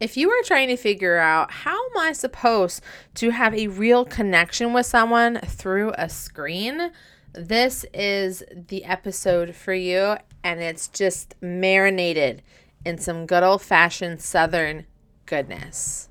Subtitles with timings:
[0.00, 2.82] If you are trying to figure out how am I supposed
[3.16, 6.90] to have a real connection with someone through a screen,
[7.34, 10.16] this is the episode for you.
[10.42, 12.40] And it's just marinated
[12.82, 14.86] in some good old fashioned Southern
[15.26, 16.08] goodness.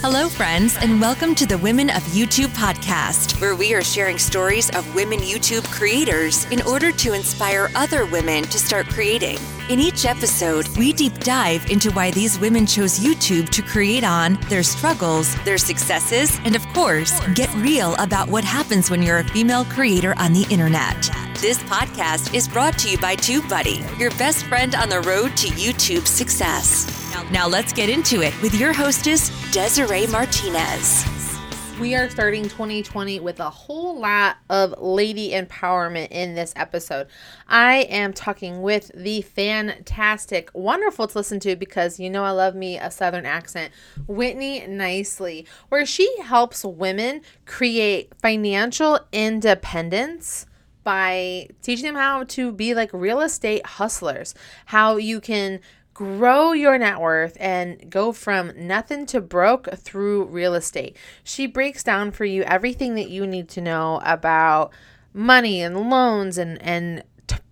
[0.00, 4.70] Hello, friends, and welcome to the Women of YouTube podcast, where we are sharing stories
[4.70, 9.38] of women YouTube creators in order to inspire other women to start creating.
[9.68, 14.40] In each episode, we deep dive into why these women chose YouTube to create on,
[14.48, 19.24] their struggles, their successes, and of course, get real about what happens when you're a
[19.24, 20.96] female creator on the internet.
[21.38, 25.48] This podcast is brought to you by TubeBuddy, your best friend on the road to
[25.48, 26.86] YouTube success.
[27.30, 31.37] Now let's get into it with your hostess, Desiree Martinez.
[31.80, 37.06] We are starting 2020 with a whole lot of lady empowerment in this episode.
[37.46, 42.56] I am talking with the fantastic, wonderful to listen to because you know I love
[42.56, 43.72] me a southern accent,
[44.08, 50.46] Whitney Nicely, where she helps women create financial independence
[50.82, 54.34] by teaching them how to be like real estate hustlers,
[54.66, 55.60] how you can
[55.98, 60.96] grow your net worth and go from nothing to broke through real estate.
[61.24, 64.70] She breaks down for you everything that you need to know about
[65.12, 67.02] money and loans and and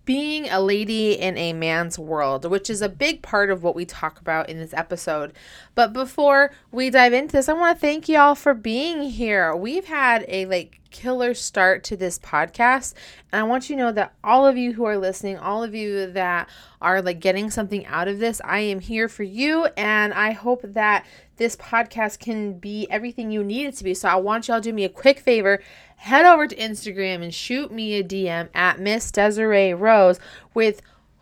[0.07, 3.83] being a lady in a man's world, which is a big part of what we
[3.83, 5.33] talk about in this episode.
[5.75, 9.53] But before we dive into this, I want to thank y'all for being here.
[9.53, 12.93] We've had a like killer start to this podcast,
[13.33, 15.75] and I want you to know that all of you who are listening, all of
[15.75, 16.47] you that
[16.81, 20.61] are like getting something out of this, I am here for you, and I hope
[20.63, 21.05] that
[21.35, 23.93] this podcast can be everything you need it to be.
[23.93, 25.61] So I want y'all to do me a quick favor
[25.97, 30.19] head over to Instagram and shoot me a DM at Miss Desiree Rose
[30.53, 30.81] with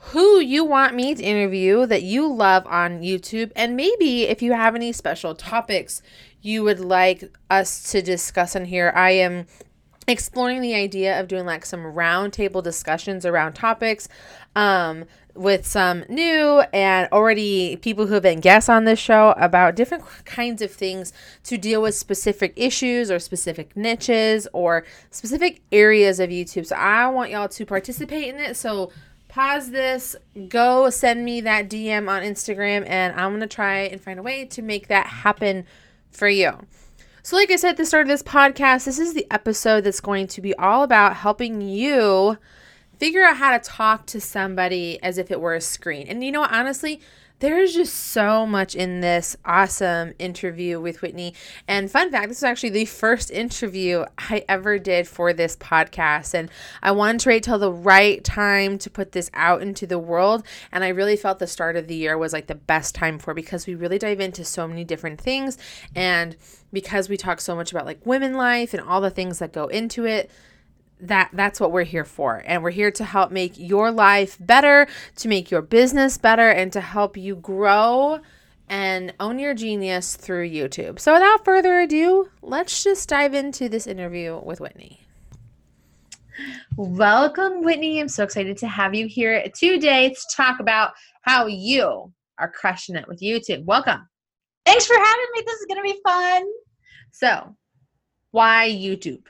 [0.09, 3.51] who you want me to interview that you love on YouTube.
[3.55, 6.03] And maybe if you have any special topics
[6.41, 9.47] you would like us to discuss on here, I am
[10.07, 14.07] exploring the idea of doing like some roundtable discussions around topics.
[14.55, 15.05] Um,
[15.35, 20.05] with some new and already people who have been guests on this show about different
[20.23, 21.11] kinds of things
[21.43, 26.65] to deal with specific issues or specific niches or specific areas of YouTube.
[26.65, 28.55] So I want y'all to participate in it.
[28.55, 28.91] So
[29.35, 30.15] pause this,
[30.47, 34.23] go send me that DM on Instagram, and I'm going to try and find a
[34.23, 35.65] way to make that happen
[36.09, 36.65] for you.
[37.21, 39.99] So, like I said at the start of this podcast, this is the episode that's
[39.99, 42.37] going to be all about helping you
[42.97, 46.07] figure out how to talk to somebody as if it were a screen.
[46.07, 47.01] And you know, what, honestly,
[47.39, 51.33] there's just so much in this awesome interview with Whitney.
[51.67, 56.33] And fun fact, this is actually the first interview I ever did for this podcast.
[56.33, 56.49] And
[56.81, 60.45] I wanted to wait till the right time to put this out into the world.
[60.71, 63.33] And I really felt the start of the year was like the best time for
[63.33, 65.57] because we really dive into so many different things.
[65.93, 66.37] And
[66.71, 69.67] because we talk so much about like women life and all the things that go
[69.67, 70.31] into it,
[70.99, 72.41] that that's what we're here for.
[72.45, 76.71] And we're here to help make your life better to make your business better and
[76.73, 78.19] to help you grow
[78.67, 80.99] and own your genius through youtube.
[80.99, 85.01] So without further ado let's just dive into this interview with whitney.
[86.75, 87.99] Welcome whitney.
[87.99, 92.95] I'm so excited to have you here today to talk about how you are crushing
[92.95, 93.65] it with youtube.
[93.65, 94.07] Welcome.
[94.65, 95.43] Thanks for having me.
[95.45, 96.43] This is going to be fun.
[97.11, 97.55] So
[98.31, 99.23] why youtube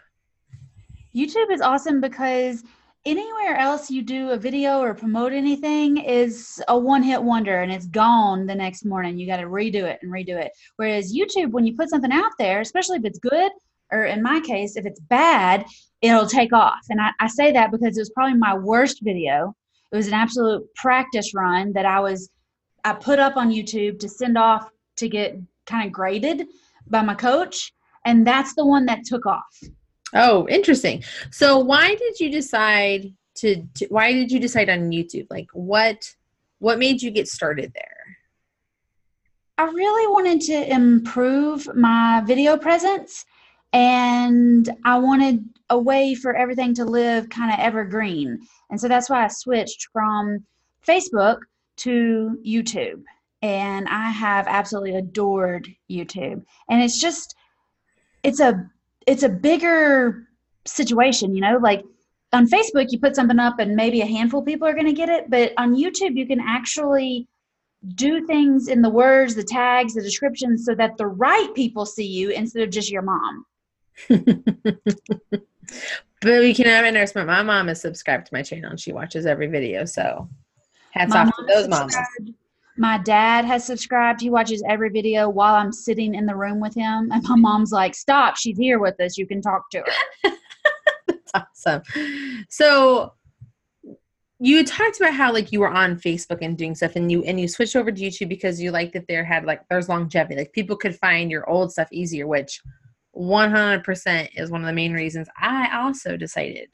[1.16, 2.64] YouTube is awesome because
[3.06, 7.72] anywhere else you do a video or promote anything is a one hit wonder and
[7.72, 9.18] it's gone the next morning.
[9.18, 10.52] You got to redo it and redo it.
[10.76, 13.52] Whereas YouTube, when you put something out there, especially if it's good,
[13.92, 15.66] or in my case, if it's bad,
[16.02, 16.82] it'll take off.
[16.90, 19.56] And I, I say that because it was probably my worst video.
[19.92, 22.30] It was an absolute practice run that I was,
[22.84, 26.48] I put up on YouTube to send off to get kind of graded
[26.88, 27.72] by my coach.
[28.04, 29.62] And that's the one that took off.
[30.16, 31.04] Oh, interesting.
[31.30, 35.28] So why did you decide to, to why did you decide on YouTube?
[35.30, 36.10] Like what
[36.60, 38.18] what made you get started there?
[39.58, 43.26] I really wanted to improve my video presence
[43.74, 48.40] and I wanted a way for everything to live kind of evergreen.
[48.70, 50.46] And so that's why I switched from
[50.86, 51.40] Facebook
[51.78, 53.04] to YouTube.
[53.42, 56.44] And I have absolutely adored YouTube.
[56.70, 57.36] And it's just
[58.24, 58.70] it's a
[59.06, 60.28] it's a bigger
[60.66, 61.84] situation, you know, like
[62.34, 64.94] on Facebook you put something up and maybe a handful of people are going to
[64.94, 67.28] get it, but on YouTube you can actually
[67.94, 72.08] do things in the words, the tags, the descriptions so that the right people see
[72.08, 73.46] you instead of just your mom.
[74.10, 74.24] but
[76.22, 79.48] we can have an My mom is subscribed to my channel and she watches every
[79.48, 79.86] video.
[79.86, 80.28] So
[80.92, 81.96] hats my off to those moms.
[82.78, 84.22] My dad has subscribed.
[84.22, 87.10] He watches every video while I'm sitting in the room with him.
[87.12, 89.18] And my mom's like, Stop, she's here with us.
[89.18, 90.32] You can talk to her.
[91.08, 91.32] That's
[91.66, 91.82] awesome.
[92.50, 93.14] So
[94.40, 97.40] you talked about how like you were on Facebook and doing stuff and you and
[97.40, 100.36] you switched over to YouTube because you liked that there had like there's longevity.
[100.36, 102.62] Like people could find your old stuff easier, which
[103.16, 106.68] 100% is one of the main reasons I also decided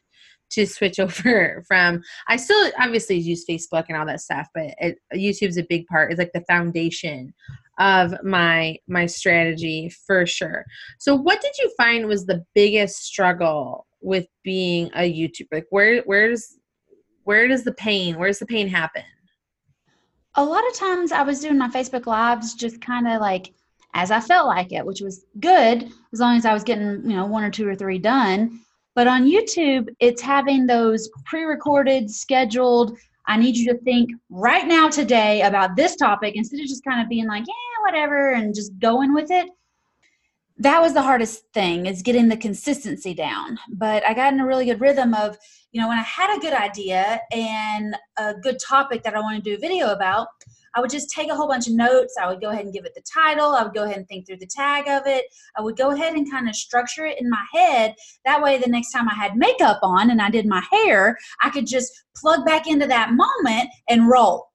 [0.52, 4.98] to switch over from I still obviously use Facebook and all that stuff, but it,
[5.14, 6.12] YouTube's a big part.
[6.12, 7.34] It's like the foundation
[7.80, 10.66] of my my strategy for sure.
[11.00, 15.48] So what did you find was the biggest struggle with being a YouTuber?
[15.52, 16.58] Like where where's
[17.24, 19.04] where does the pain where's the pain happen?
[20.36, 23.54] A lot of times I was doing my Facebook lives just kind of like
[23.94, 27.16] as I felt like it, which was good as long as I was getting, you
[27.16, 28.62] know, one or two or three done.
[28.96, 32.98] But on YouTube, it's having those pre recorded, scheduled,
[33.28, 37.02] I need you to think right now today about this topic instead of just kind
[37.02, 39.50] of being like, yeah, whatever, and just going with it.
[40.58, 43.58] That was the hardest thing is getting the consistency down.
[43.72, 45.38] But I got in a really good rhythm of,
[45.72, 49.44] you know, when I had a good idea and a good topic that I want
[49.44, 50.28] to do a video about,
[50.76, 52.16] I would just take a whole bunch of notes.
[52.22, 53.52] I would go ahead and give it the title.
[53.52, 55.26] I would go ahead and think through the tag of it.
[55.58, 57.96] I would go ahead and kind of structure it in my head.
[58.26, 61.50] That way, the next time I had makeup on and I did my hair, I
[61.50, 64.50] could just plug back into that moment and roll.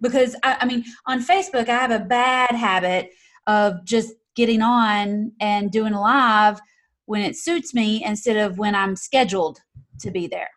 [0.00, 3.10] Because, I, I mean, on Facebook, I have a bad habit
[3.48, 6.60] of just getting on and doing live
[7.06, 9.58] when it suits me instead of when I'm scheduled
[10.00, 10.50] to be there.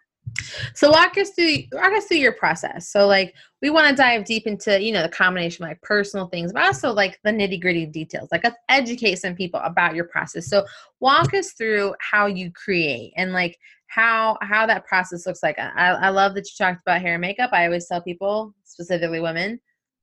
[0.74, 2.90] So walk us through walk us through your process.
[2.90, 6.28] So like we want to dive deep into you know the combination of like personal
[6.28, 8.30] things, but also like the nitty gritty details.
[8.32, 10.48] Like let's educate some people about your process.
[10.48, 10.66] So
[11.00, 13.58] walk us through how you create and like
[13.88, 15.60] how how that process looks like.
[15.60, 17.52] I, I love that you talked about hair and makeup.
[17.54, 19.60] I always tell people, specifically women,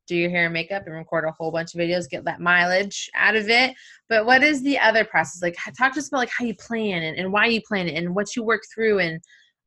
[0.06, 3.08] do your hair and makeup and record a whole bunch of videos, get that mileage
[3.14, 3.74] out of it.
[4.08, 5.42] But what is the other process?
[5.42, 7.96] Like talk to us about like how you plan and, and why you plan it
[7.96, 9.20] and what you work through and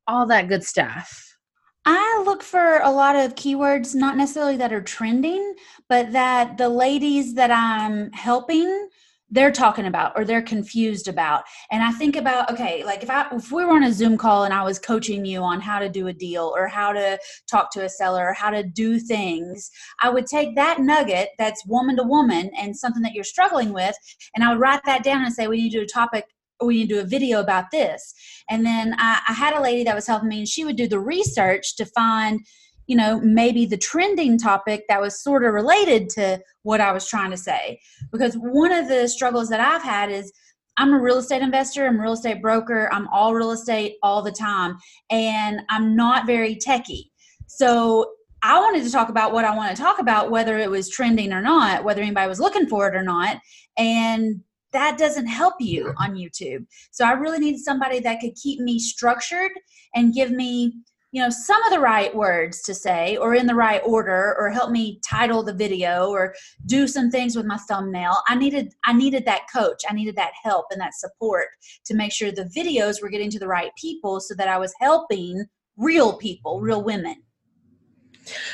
[0.08, 1.38] all that good stuff?
[1.86, 5.56] I look for a lot of keywords, not necessarily that are trending,
[5.90, 8.90] but that the ladies that I'm helping
[9.32, 13.26] they're talking about or they're confused about and i think about okay like if i
[13.32, 15.90] if we were on a zoom call and i was coaching you on how to
[15.90, 17.18] do a deal or how to
[17.50, 19.72] talk to a seller or how to do things
[20.02, 23.96] i would take that nugget that's woman to woman and something that you're struggling with
[24.36, 26.26] and i would write that down and say we need to do a topic
[26.66, 28.14] we need to do a video about this.
[28.50, 30.88] And then I, I had a lady that was helping me, and she would do
[30.88, 32.40] the research to find,
[32.88, 37.08] you know, maybe the trending topic that was sort of related to what I was
[37.08, 37.80] trying to say.
[38.12, 40.32] Because one of the struggles that I've had is
[40.78, 44.22] I'm a real estate investor, I'm a real estate broker, I'm all real estate all
[44.22, 44.78] the time,
[45.10, 47.12] and I'm not very techy.
[47.48, 50.90] So I wanted to talk about what I want to talk about, whether it was
[50.90, 53.38] trending or not, whether anybody was looking for it or not.
[53.78, 54.42] And
[54.74, 56.66] that doesn't help you on YouTube.
[56.92, 59.52] So I really need somebody that could keep me structured
[59.96, 60.74] and give me,
[61.12, 64.50] you know, some of the right words to say or in the right order or
[64.50, 66.34] help me title the video or
[66.66, 68.16] do some things with my thumbnail.
[68.28, 69.84] I needed I needed that coach.
[69.90, 71.48] I needed that help and that support
[71.86, 74.74] to make sure the videos were getting to the right people so that I was
[74.80, 75.46] helping
[75.78, 77.24] real people, real women.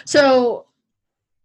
[0.05, 0.66] So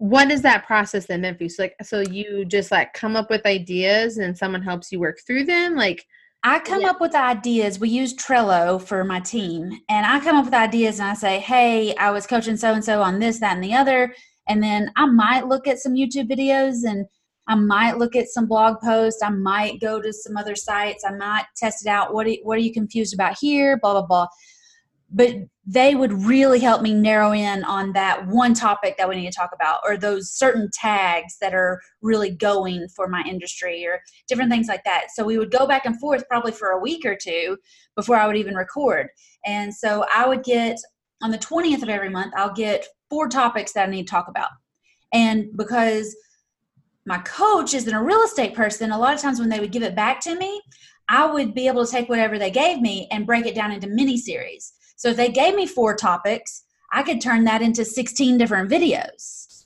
[0.02, 1.48] what is that process then meant for you?
[1.48, 5.20] So like so you just like come up with ideas and someone helps you work
[5.24, 5.76] through them?
[5.76, 6.04] Like
[6.42, 6.90] I come yeah.
[6.90, 7.78] up with ideas.
[7.78, 9.70] We use Trello for my team.
[9.88, 12.84] And I come up with ideas and I say, Hey, I was coaching so and
[12.84, 14.12] so on this, that, and the other.
[14.48, 17.06] And then I might look at some YouTube videos and
[17.46, 19.22] I might look at some blog posts.
[19.22, 21.04] I might go to some other sites.
[21.06, 22.12] I might test it out.
[22.12, 23.78] What are, what are you confused about here?
[23.80, 24.26] Blah, blah, blah
[25.12, 29.30] but they would really help me narrow in on that one topic that we need
[29.30, 34.00] to talk about or those certain tags that are really going for my industry or
[34.26, 35.06] different things like that.
[35.14, 37.58] So we would go back and forth probably for a week or two
[37.94, 39.08] before i would even record.
[39.44, 40.78] And so i would get
[41.22, 44.28] on the 20th of every month i'll get four topics that i need to talk
[44.28, 44.50] about.
[45.12, 46.16] And because
[47.04, 49.82] my coach isn't a real estate person a lot of times when they would give
[49.82, 50.62] it back to me
[51.08, 53.88] i would be able to take whatever they gave me and break it down into
[53.88, 58.38] mini series so if they gave me four topics, I could turn that into 16
[58.38, 59.64] different videos.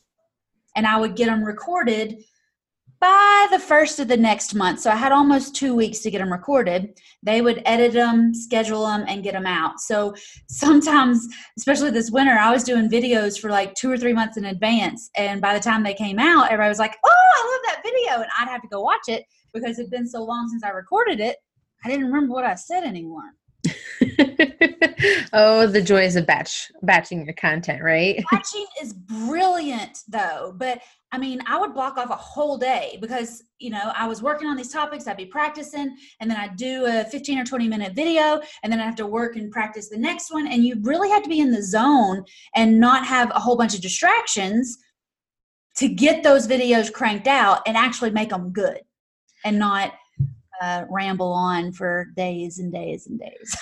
[0.75, 2.25] And I would get them recorded
[3.03, 4.81] by the first of the next month.
[4.81, 6.99] So I had almost two weeks to get them recorded.
[7.23, 9.79] They would edit them, schedule them, and get them out.
[9.79, 10.15] So
[10.49, 11.29] sometimes,
[11.59, 15.11] especially this winter, I was doing videos for like two or three months in advance.
[15.19, 18.23] And by the time they came out, everybody was like, oh, I love that video.
[18.23, 21.21] And I'd have to go watch it because it'd been so long since I recorded
[21.21, 21.37] it.
[21.85, 23.35] I didn't remember what I said anymore.
[25.33, 28.23] oh, the joys of batch batching your content, right?
[28.31, 30.81] Batching is brilliant though, but
[31.13, 34.49] I mean, I would block off a whole day because, you know, I was working
[34.49, 37.95] on these topics, I'd be practicing, and then I'd do a 15 or 20 minute
[37.95, 40.47] video, and then I have to work and practice the next one.
[40.47, 43.75] And you really have to be in the zone and not have a whole bunch
[43.75, 44.77] of distractions
[45.77, 48.81] to get those videos cranked out and actually make them good
[49.45, 49.93] and not
[50.61, 53.57] uh, ramble on for days and days and days.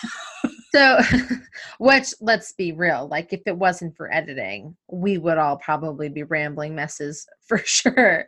[0.74, 0.98] so,
[1.78, 6.24] which let's be real, like if it wasn't for editing, we would all probably be
[6.24, 8.26] rambling messes for sure.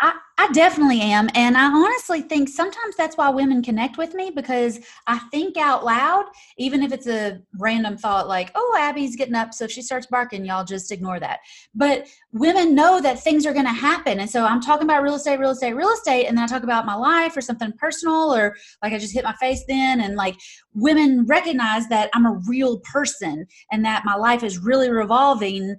[0.00, 1.28] I, I definitely am.
[1.36, 5.84] And I honestly think sometimes that's why women connect with me because I think out
[5.84, 6.24] loud,
[6.58, 9.54] even if it's a random thought like, oh, Abby's getting up.
[9.54, 11.38] So if she starts barking, y'all just ignore that.
[11.76, 14.18] But women know that things are going to happen.
[14.18, 16.26] And so I'm talking about real estate, real estate, real estate.
[16.26, 19.22] And then I talk about my life or something personal or like I just hit
[19.22, 20.00] my face then.
[20.00, 20.34] And like
[20.74, 25.76] women recognize that I'm a real person and that my life is really revolving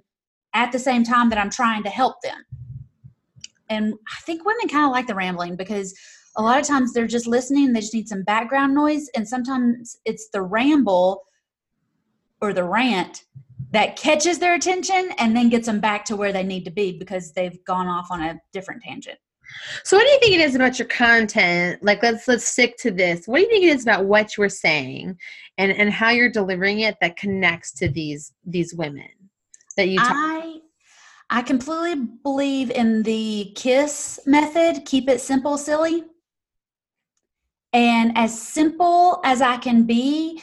[0.54, 2.46] at the same time that I'm trying to help them.
[3.68, 5.94] And I think women kind of like the rambling because
[6.36, 9.08] a lot of times they're just listening, they just need some background noise.
[9.14, 11.22] And sometimes it's the ramble
[12.40, 13.24] or the rant
[13.70, 16.98] that catches their attention and then gets them back to where they need to be
[16.98, 19.18] because they've gone off on a different tangent.
[19.84, 21.82] So what do you think it is about your content?
[21.82, 23.26] Like let's let's stick to this.
[23.26, 25.16] What do you think it is about what you're saying
[25.58, 29.08] and and how you're delivering it that connects to these these women?
[29.76, 30.53] that you talk- I
[31.30, 36.04] I completely believe in the KISS method, keep it simple, silly.
[37.72, 40.42] And as simple as I can be,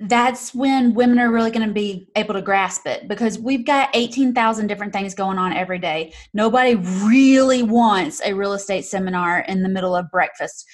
[0.00, 3.90] that's when women are really going to be able to grasp it because we've got
[3.94, 6.12] 18,000 different things going on every day.
[6.32, 10.66] Nobody really wants a real estate seminar in the middle of breakfast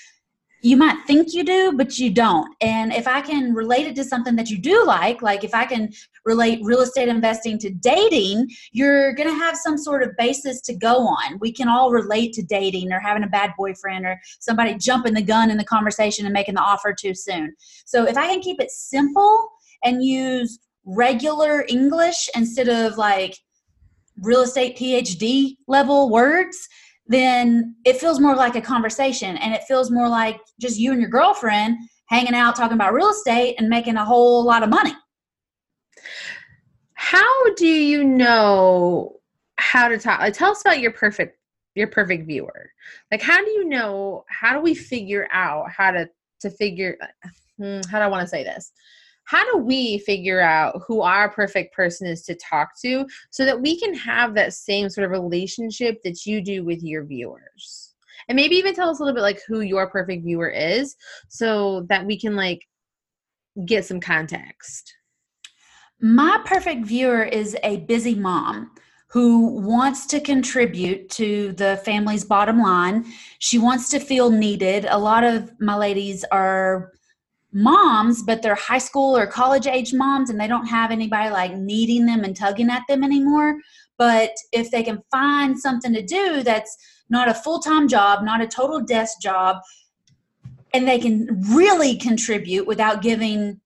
[0.63, 2.55] you might think you do, but you don't.
[2.61, 5.65] And if I can relate it to something that you do like, like if I
[5.65, 5.91] can
[6.25, 10.75] relate real estate investing to dating, you're going to have some sort of basis to
[10.75, 11.39] go on.
[11.41, 15.23] We can all relate to dating or having a bad boyfriend or somebody jumping the
[15.23, 17.55] gun in the conversation and making the offer too soon.
[17.87, 19.49] So if I can keep it simple
[19.83, 23.39] and use regular English instead of like
[24.21, 26.69] real estate PhD level words,
[27.11, 31.01] then it feels more like a conversation and it feels more like just you and
[31.01, 31.77] your girlfriend
[32.07, 34.93] hanging out talking about real estate and making a whole lot of money.
[36.95, 39.17] How do you know
[39.57, 40.21] how to talk?
[40.33, 41.37] Tell us about your perfect
[41.75, 42.71] your perfect viewer.
[43.11, 46.09] Like how do you know how do we figure out how to
[46.43, 46.97] to figure
[47.59, 48.71] hmm, how do I want to say this?
[49.31, 53.61] How do we figure out who our perfect person is to talk to so that
[53.61, 57.95] we can have that same sort of relationship that you do with your viewers
[58.29, 60.97] and maybe even tell us a little bit like who your perfect viewer is
[61.29, 62.67] so that we can like
[63.67, 64.95] get some context
[66.01, 68.73] my perfect viewer is a busy mom
[69.07, 73.05] who wants to contribute to the family's bottom line.
[73.41, 74.87] She wants to feel needed.
[74.89, 76.93] A lot of my ladies are
[77.53, 81.57] moms, but they're high school or college age moms and they don't have anybody like
[81.57, 83.57] needing them and tugging at them anymore.
[83.99, 86.77] But if they can find something to do that's
[87.09, 89.59] not a full time job, not a total desk job,
[90.73, 93.61] and they can really contribute without giving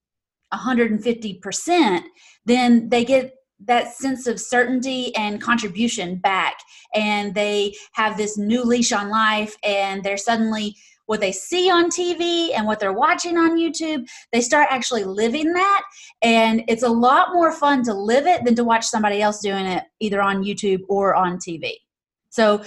[0.53, 2.03] 150%,
[2.47, 3.35] then they get
[3.67, 6.59] that sense of certainty and contribution back.
[6.95, 11.91] And they have this new leash on life and they're suddenly what they see on
[11.91, 15.83] TV and what they're watching on YouTube, they start actually living that.
[16.23, 19.67] And it's a lot more fun to live it than to watch somebody else doing
[19.67, 21.73] it either on YouTube or on TV.
[22.31, 22.63] So,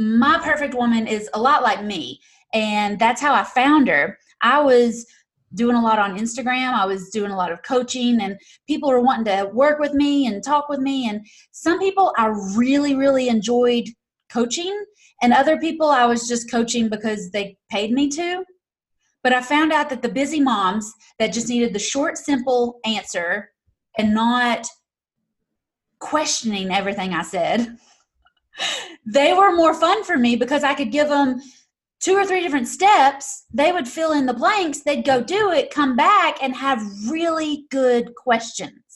[0.00, 2.20] my perfect woman is a lot like me.
[2.54, 4.16] And that's how I found her.
[4.42, 5.06] I was
[5.54, 6.72] doing a lot on Instagram.
[6.72, 10.26] I was doing a lot of coaching, and people were wanting to work with me
[10.26, 11.08] and talk with me.
[11.08, 13.88] And some people I really, really enjoyed
[14.30, 14.84] coaching
[15.22, 18.44] and other people I was just coaching because they paid me to.
[19.22, 23.50] But I found out that the busy moms that just needed the short, simple answer
[23.98, 24.66] and not
[25.98, 27.76] questioning everything I said,
[29.06, 31.40] they were more fun for me because I could give them
[32.00, 33.44] two or three different steps.
[33.52, 37.66] They would fill in the blanks, they'd go do it, come back, and have really
[37.70, 38.87] good questions.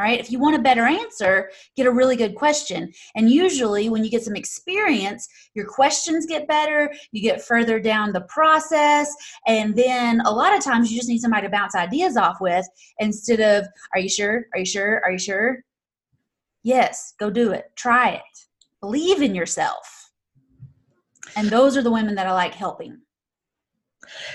[0.00, 0.18] All right.
[0.18, 2.90] If you want a better answer, get a really good question.
[3.16, 8.14] And usually, when you get some experience, your questions get better, you get further down
[8.14, 9.14] the process.
[9.46, 12.66] And then a lot of times, you just need somebody to bounce ideas off with
[12.98, 14.46] instead of, Are you sure?
[14.54, 15.02] Are you sure?
[15.04, 15.58] Are you sure?
[16.62, 17.66] Yes, go do it.
[17.76, 18.46] Try it.
[18.80, 20.12] Believe in yourself.
[21.36, 23.02] And those are the women that I like helping.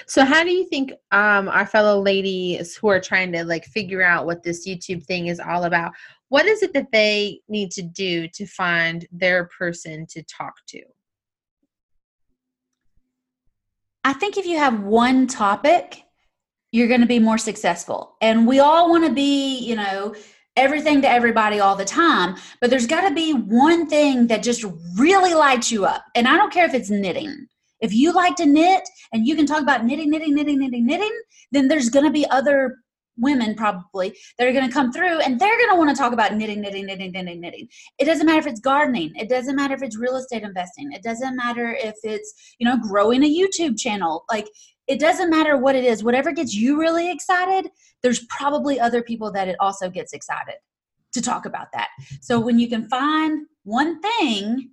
[0.05, 4.03] So how do you think um our fellow ladies who are trying to like figure
[4.03, 5.91] out what this YouTube thing is all about,
[6.29, 10.81] what is it that they need to do to find their person to talk to?
[14.03, 16.03] I think if you have one topic,
[16.71, 18.15] you're going to be more successful.
[18.21, 20.13] And we all want to be, you know,
[20.55, 24.63] everything to everybody all the time, but there's got to be one thing that just
[24.95, 26.05] really lights you up.
[26.15, 27.47] And I don't care if it's knitting.
[27.81, 31.21] If you like to knit and you can talk about knitting, knitting, knitting, knitting, knitting,
[31.51, 32.77] then there's going to be other
[33.17, 36.13] women probably that are going to come through and they're going to want to talk
[36.13, 37.67] about knitting, knitting, knitting, knitting, knitting.
[37.97, 39.13] It doesn't matter if it's gardening.
[39.15, 40.91] It doesn't matter if it's real estate investing.
[40.91, 44.25] It doesn't matter if it's, you know, growing a YouTube channel.
[44.29, 44.49] Like
[44.87, 46.03] it doesn't matter what it is.
[46.03, 47.71] Whatever gets you really excited,
[48.03, 50.55] there's probably other people that it also gets excited
[51.13, 51.89] to talk about that.
[52.21, 54.71] So when you can find one thing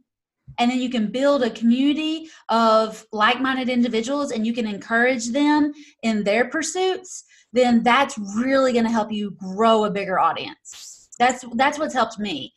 [0.59, 5.73] and then you can build a community of like-minded individuals and you can encourage them
[6.03, 11.11] in their pursuits then that's really going to help you grow a bigger audience.
[11.19, 12.53] That's that's what's helped me.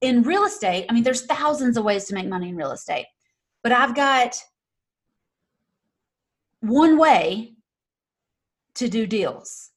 [0.00, 3.06] In real estate i mean there's thousands of ways to make money in real estate
[3.62, 4.36] but i've got
[6.60, 7.54] one way
[8.74, 9.70] to do deals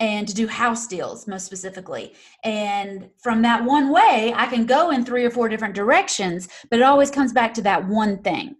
[0.00, 2.14] and to do house deals most specifically.
[2.44, 6.78] And from that one way, I can go in three or four different directions, but
[6.78, 8.56] it always comes back to that one thing.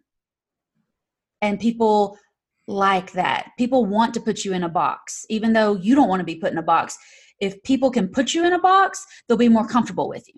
[1.41, 2.19] And people
[2.67, 3.53] like that.
[3.57, 6.37] People want to put you in a box, even though you don't want to be
[6.37, 6.99] put in a box.
[7.41, 10.35] If people can put you in a box, they'll be more comfortable with you.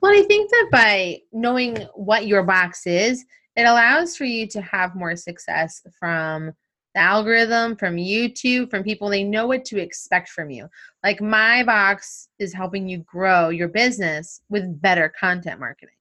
[0.00, 4.60] Well, I think that by knowing what your box is, it allows for you to
[4.60, 6.52] have more success from
[6.96, 9.10] the algorithm, from YouTube, from people.
[9.10, 10.66] They know what to expect from you.
[11.04, 15.94] Like my box is helping you grow your business with better content marketing.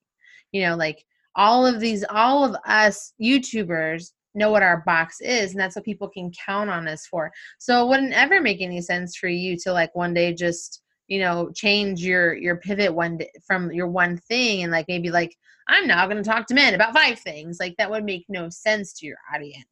[0.54, 1.04] You know, like
[1.36, 5.86] all of these, all of us YouTubers know what our box is and that's what
[5.86, 9.56] people can count on us for so it wouldn't ever make any sense for you
[9.56, 13.88] to like one day just you know change your your pivot one day from your
[13.88, 15.34] one thing and like maybe like
[15.70, 18.50] i'm now going to talk to men about five things like that would make no
[18.50, 19.66] sense to your audience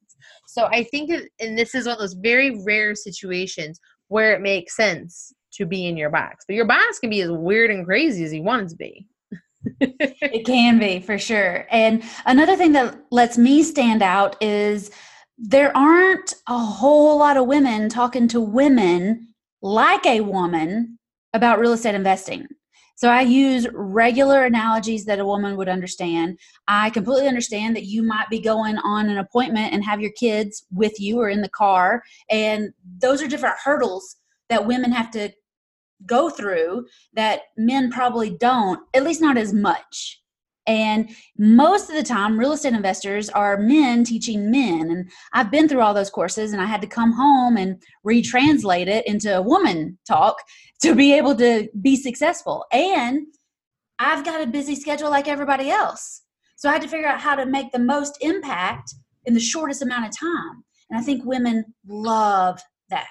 [0.47, 4.75] so I think, and this is one of those very rare situations where it makes
[4.75, 6.45] sense to be in your box.
[6.47, 9.07] But your box can be as weird and crazy as you want it to be.
[9.79, 11.67] it can be for sure.
[11.71, 14.91] And another thing that lets me stand out is
[15.37, 19.27] there aren't a whole lot of women talking to women
[19.61, 20.99] like a woman
[21.33, 22.47] about real estate investing.
[22.95, 26.37] So I use regular analogies that a woman would understand.
[26.67, 30.65] I completely understand that you might be going on an appointment and have your kids
[30.71, 32.03] with you or in the car.
[32.29, 34.17] And those are different hurdles
[34.49, 35.29] that women have to
[36.05, 40.22] go through that men probably don't, at least not as much.
[40.65, 44.89] And most of the time, real estate investors are men teaching men.
[44.89, 48.87] And I've been through all those courses and I had to come home and retranslate
[48.87, 50.37] it into a woman talk
[50.81, 52.65] to be able to be successful.
[52.71, 53.27] And
[53.99, 56.21] I've got a busy schedule like everybody else.
[56.55, 58.93] So I had to figure out how to make the most impact
[59.25, 60.63] in the shortest amount of time.
[60.89, 63.07] And I think women love that.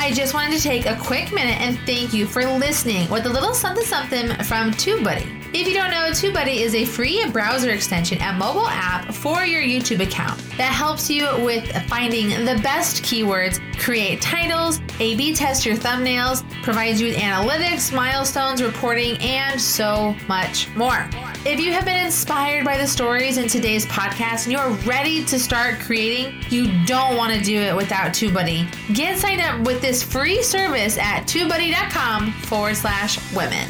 [0.00, 3.28] I just wanted to take a quick minute and thank you for listening with a
[3.28, 5.36] little something something from TubeBuddy.
[5.52, 9.60] If you don't know, TubeBuddy is a free browser extension and mobile app for your
[9.60, 15.66] YouTube account that helps you with finding the best keywords, create titles, A B test
[15.66, 21.10] your thumbnails, provides you with analytics, milestones, reporting, and so much more.
[21.48, 25.38] If you have been inspired by the stories in today's podcast and you're ready to
[25.38, 28.94] start creating, you don't want to do it without TubeBuddy.
[28.94, 33.66] Get signed up with this free service at tubebuddy.com forward slash women.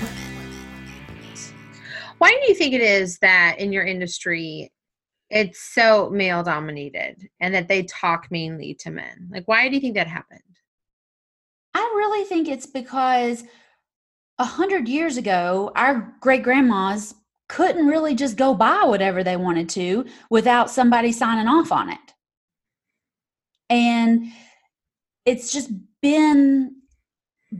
[2.18, 4.72] Why do you think it is that in your industry
[5.30, 9.28] it's so male dominated and that they talk mainly to men?
[9.30, 10.40] Like, why do you think that happened?
[11.74, 13.44] I really think it's because
[14.40, 17.14] a hundred years ago, our great grandmas
[17.48, 21.98] couldn't really just go buy whatever they wanted to without somebody signing off on it.
[23.70, 24.26] And
[25.24, 26.76] it's just been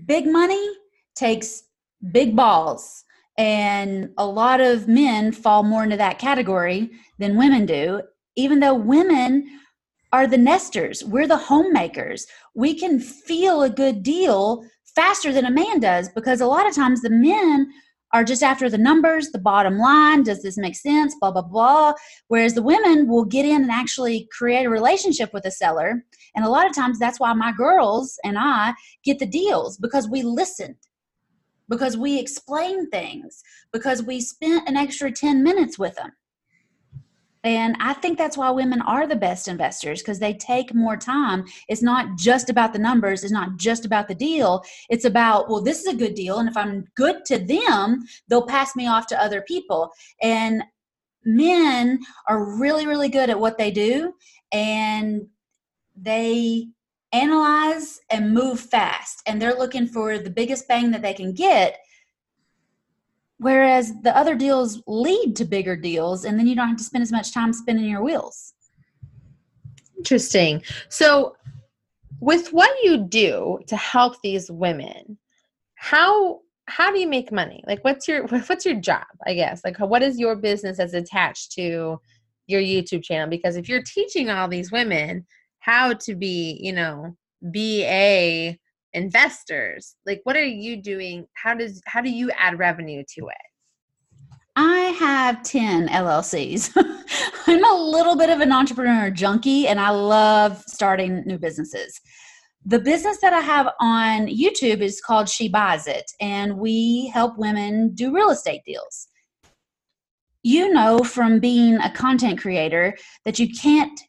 [0.07, 0.67] big money
[1.15, 1.65] takes
[2.13, 3.05] big balls
[3.39, 8.03] and a lot of men fall more into that category than women do,
[8.37, 9.47] even though women
[10.13, 11.05] are the nesters.
[11.05, 12.27] We're the homemakers.
[12.55, 14.65] We can feel a good deal
[14.97, 17.71] faster than a man does because a lot of times the men
[18.13, 20.23] are just after the numbers, the bottom line.
[20.23, 21.15] Does this make sense?
[21.21, 21.93] Blah, blah, blah.
[22.29, 26.05] Whereas the women will get in and actually create a relationship with a seller.
[26.35, 30.09] And a lot of times that's why my girls and I get the deals because
[30.09, 30.77] we listened
[31.69, 33.43] because we explained things,
[33.73, 36.13] because we spent an extra 10 minutes with them.
[37.45, 41.45] And I think that's why women are the best investors because they take more time.
[41.69, 44.63] It's not just about the numbers, it's not just about the deal.
[44.91, 46.39] It's about, well, this is a good deal.
[46.39, 49.91] And if I'm good to them, they'll pass me off to other people.
[50.21, 50.63] And
[51.25, 54.15] men are really, really good at what they do.
[54.53, 55.27] And
[55.97, 56.69] they
[57.13, 59.23] analyze and move fast.
[59.27, 61.79] And they're looking for the biggest bang that they can get
[63.39, 67.03] Whereas the other deals lead to bigger deals, and then you don't have to spend
[67.03, 68.55] as much time spinning your wheels.
[69.97, 70.63] Interesting.
[70.89, 71.37] So,
[72.21, 75.19] with what you do to help these women,
[75.77, 77.63] how how do you make money?
[77.67, 79.07] Like, what's your what's your job?
[79.27, 79.63] I guess.
[79.65, 82.01] Like, what is your business as attached to
[82.49, 83.29] your YouTube channel?
[83.29, 85.27] Because if you're teaching all these women
[85.61, 88.57] how to be, you know, BA
[88.99, 89.97] investors?
[90.05, 91.27] Like what are you doing?
[91.35, 93.47] How does how do you add revenue to it?
[94.61, 96.73] I have 10 llcs
[97.47, 102.01] i'm a little bit of an entrepreneur junkie and i love starting new businesses.
[102.65, 107.39] The business that i have on youtube is called she buys it and we help
[107.39, 109.07] women do real estate deals.
[110.43, 114.01] You know from being a content creator that you can't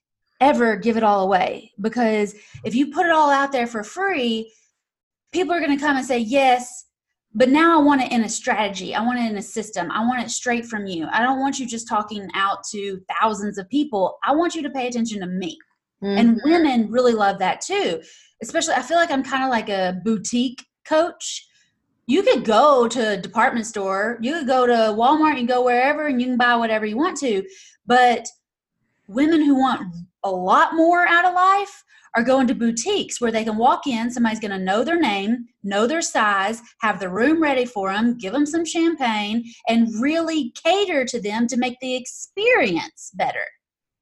[0.41, 4.51] ever give it all away because if you put it all out there for free
[5.31, 6.85] people are going to come and say yes
[7.33, 8.95] but now i want it in a strategy.
[8.95, 9.91] I want it in a system.
[9.91, 11.07] I want it straight from you.
[11.11, 14.17] I don't want you just talking out to thousands of people.
[14.23, 15.57] I want you to pay attention to me.
[16.01, 16.17] Mm-hmm.
[16.17, 18.01] and women really love that too
[18.41, 21.45] especially i feel like i'm kind of like a boutique coach.
[22.07, 26.07] You could go to a department store you could go to walmart you go wherever
[26.07, 27.43] and you can buy whatever you want to
[27.85, 28.25] but
[29.09, 31.83] women who want a lot more out of life
[32.15, 35.45] are going to boutiques where they can walk in, somebody's going to know their name,
[35.63, 40.51] know their size, have the room ready for them, give them some champagne, and really
[40.51, 43.45] cater to them to make the experience better.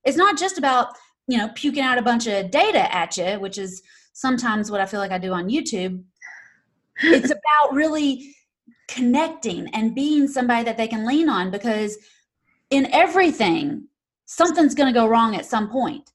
[0.04, 0.90] It's not just about,
[1.28, 3.82] you know, puking out a bunch of data at you, which is
[4.14, 6.04] sometimes what I feel like I do on YouTube.
[7.04, 8.36] it's about really
[8.88, 11.98] connecting and being somebody that they can lean on because
[12.70, 13.88] in everything,
[14.26, 16.12] something's going to go wrong at some point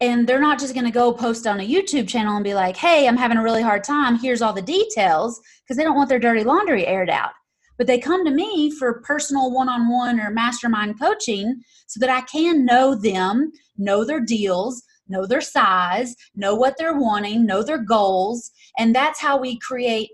[0.00, 2.76] and they're not just going to go post on a YouTube channel and be like,
[2.76, 4.18] "Hey, I'm having a really hard time.
[4.18, 7.32] Here's all the details," because they don't want their dirty laundry aired out.
[7.78, 12.64] But they come to me for personal one-on-one or mastermind coaching so that I can
[12.64, 18.50] know them, know their deals, know their size, know what they're wanting, know their goals,
[18.78, 20.10] and that's how we create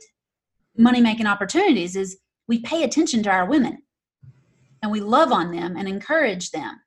[0.79, 2.19] money-making opportunities is
[2.49, 3.79] we pay attention to our women
[4.83, 6.79] and we love on them and encourage them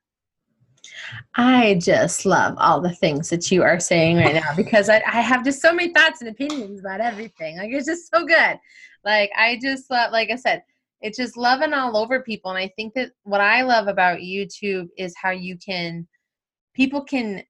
[1.36, 5.20] I just love all the things that you are saying right now because I, I
[5.20, 7.58] have just so many thoughts and opinions about everything.
[7.58, 8.58] Like it's just so good.
[9.04, 10.62] Like I just love, like I said,
[11.00, 12.50] it's just loving all over people.
[12.50, 16.06] And I think that what I love about YouTube is how you can,
[16.74, 17.42] people can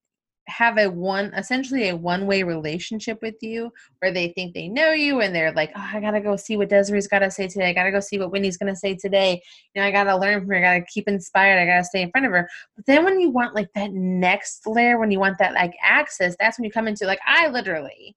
[0.51, 4.93] have a one essentially a one way relationship with you where they think they know
[4.93, 7.71] you and they're like, oh, I gotta go see what Desiree's gotta say today.
[7.71, 9.41] I gotta go see what Whitney's gonna say today.
[9.75, 10.57] You know, I gotta learn from her.
[10.57, 11.61] I gotta keep inspired.
[11.61, 12.49] I gotta stay in front of her.
[12.77, 16.37] But then when you want like that next layer, when you want that like access,
[16.39, 18.17] that's when you come into like I literally.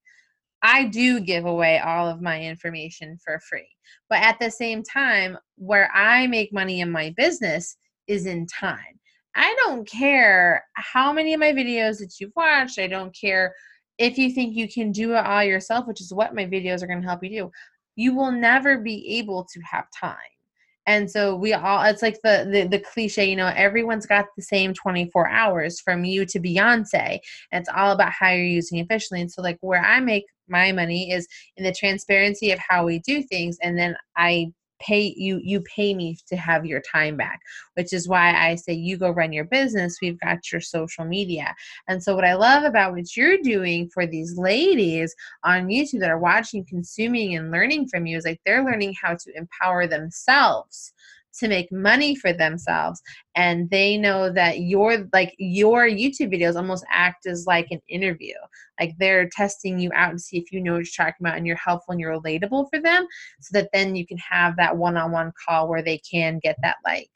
[0.65, 3.67] I do give away all of my information for free.
[4.09, 7.75] But at the same time, where I make money in my business
[8.07, 8.99] is in time.
[9.35, 12.79] I don't care how many of my videos that you've watched.
[12.79, 13.53] I don't care
[13.97, 16.87] if you think you can do it all yourself, which is what my videos are
[16.87, 17.51] going to help you do.
[17.95, 20.17] You will never be able to have time.
[20.85, 24.41] And so we all it's like the, the the cliche, you know, everyone's got the
[24.41, 27.19] same 24 hours from you to Beyonce.
[27.51, 29.21] And it's all about how you're using efficiently.
[29.21, 32.99] And so like where I make my money is in the transparency of how we
[32.99, 34.51] do things and then I
[34.85, 37.39] pay you you pay me to have your time back
[37.75, 41.53] which is why i say you go run your business we've got your social media.
[41.87, 46.09] And so what i love about what you're doing for these ladies on youtube that
[46.09, 50.93] are watching consuming and learning from you is like they're learning how to empower themselves
[51.39, 53.01] to make money for themselves
[53.35, 58.33] and they know that your like your youtube videos almost act as like an interview.
[58.79, 61.45] Like they're testing you out to see if you know what you're talking about and
[61.45, 63.05] you're helpful and you're relatable for them
[63.41, 67.09] so that then you can have that one-on-one call where they can get that like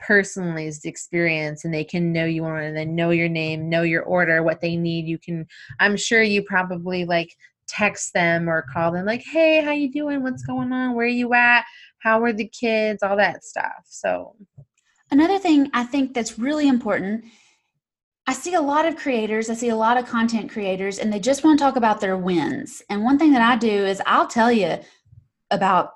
[0.00, 4.42] personalized experience and they can know you and then know your name know your order
[4.42, 5.06] what they need.
[5.06, 5.46] You can
[5.80, 7.34] i'm sure you probably like
[7.66, 10.22] text them or call them like hey how you doing?
[10.22, 10.94] What's going on?
[10.94, 11.64] Where are you at?
[11.98, 13.02] How are the kids?
[13.02, 14.36] All that stuff so.
[15.10, 17.24] Another thing i think that's really important
[18.26, 21.20] i see a lot of creators i see a lot of content creators and they
[21.20, 22.82] just want to talk about their wins.
[22.90, 24.78] And one thing that i do is i'll tell you
[25.50, 25.90] about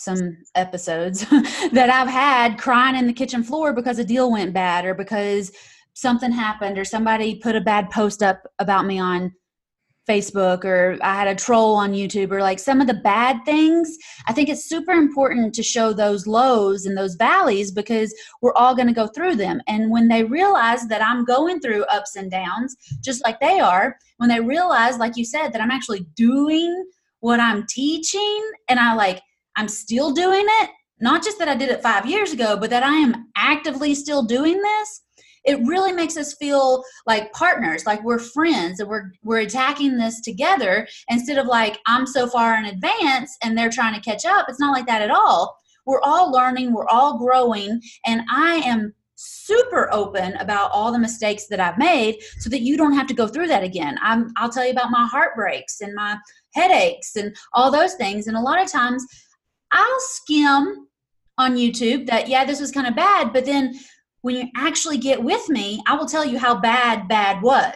[0.00, 1.20] some episodes
[1.72, 5.52] that I've had crying in the kitchen floor because a deal went bad or because
[5.92, 9.32] something happened or somebody put a bad post up about me on
[10.10, 13.96] Facebook or I had a troll on YouTube or like some of the bad things.
[14.26, 18.74] I think it's super important to show those lows and those valleys because we're all
[18.74, 19.60] going to go through them.
[19.68, 23.96] And when they realize that I'm going through ups and downs, just like they are,
[24.16, 26.84] when they realize, like you said, that I'm actually doing
[27.20, 29.20] what I'm teaching and I like,
[29.56, 30.70] I'm still doing it,
[31.00, 34.24] not just that I did it five years ago, but that I am actively still
[34.24, 35.02] doing this
[35.44, 40.20] it really makes us feel like partners like we're friends and we're we're attacking this
[40.20, 44.46] together instead of like i'm so far in advance and they're trying to catch up
[44.48, 48.92] it's not like that at all we're all learning we're all growing and i am
[49.22, 53.14] super open about all the mistakes that I've made so that you don't have to
[53.14, 53.98] go through that again.
[54.00, 56.16] I'm, I'll tell you about my heartbreaks and my
[56.54, 58.28] headaches and all those things.
[58.28, 59.04] And a lot of times
[59.72, 60.86] I'll skim
[61.36, 63.74] on YouTube that, yeah, this was kind of bad, but then
[64.22, 67.74] when you actually get with me, I will tell you how bad bad was.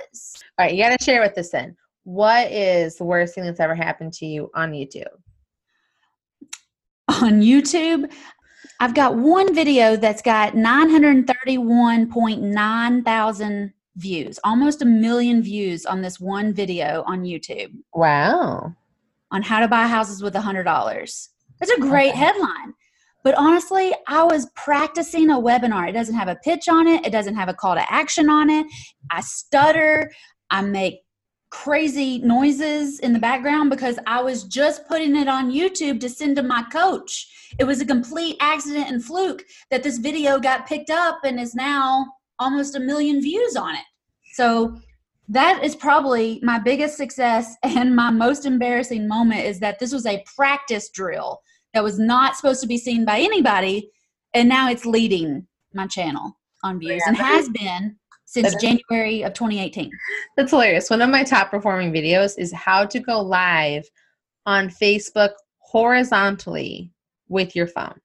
[0.59, 1.77] All right, you got to share with us then.
[2.05, 5.05] What is the worst thing that's ever happened to you on YouTube?
[7.09, 8.13] On YouTube,
[8.81, 16.21] I've got one video that's got 931.9 thousand views, almost a million views on this
[16.21, 17.73] one video on YouTube.
[17.95, 18.75] Wow.
[19.31, 21.29] On how to buy houses with a $100.
[21.61, 22.19] That's a great okay.
[22.19, 22.75] headline.
[23.25, 25.89] But honestly, I was practicing a webinar.
[25.89, 28.51] It doesn't have a pitch on it, it doesn't have a call to action on
[28.51, 28.67] it.
[29.11, 30.13] I stutter,
[30.51, 31.01] I make
[31.51, 36.37] crazy noises in the background because I was just putting it on YouTube to send
[36.37, 37.29] to my coach.
[37.59, 41.55] It was a complete accident and fluke that this video got picked up and is
[41.55, 42.07] now
[42.39, 43.85] almost a million views on it.
[44.35, 44.77] So
[45.29, 50.05] that is probably my biggest success and my most embarrassing moment is that this was
[50.05, 51.41] a practice drill
[51.75, 53.91] that was not supposed to be seen by anybody
[54.35, 59.33] and now it's leading my channel on views yeah, and has been since January of
[59.33, 59.91] 2018.
[60.37, 60.91] That's hilarious.
[60.91, 63.85] One of my top performing videos is how to go live
[64.47, 66.91] on Facebook horizontally
[67.29, 68.01] with your phone.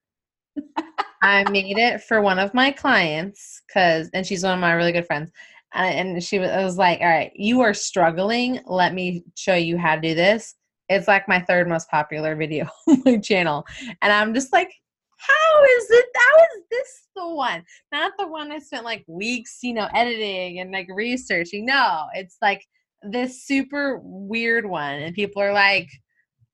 [1.22, 4.92] I made it for one of my clients because, and she's one of my really
[4.92, 5.32] good friends.
[5.76, 8.60] Uh, and she was, was like, All right, you are struggling.
[8.66, 10.56] Let me show you how to do this.
[10.90, 13.66] It's like my third most popular video on my channel.
[14.02, 14.74] And I'm just like,
[15.18, 16.06] how is it?
[16.16, 17.64] How is this the one?
[17.92, 21.66] Not the one I spent like weeks, you know, editing and like researching.
[21.66, 22.66] No, it's like
[23.04, 24.96] this super weird one.
[24.96, 25.90] And people are like,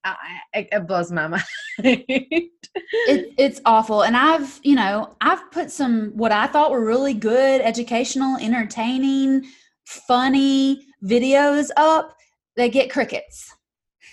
[0.04, 1.44] I, it blows my mind.
[1.80, 2.52] it,
[2.94, 4.04] it's awful.
[4.04, 9.46] And I've, you know, I've put some what I thought were really good, educational, entertaining,
[9.86, 12.16] funny videos up.
[12.56, 13.55] They get crickets.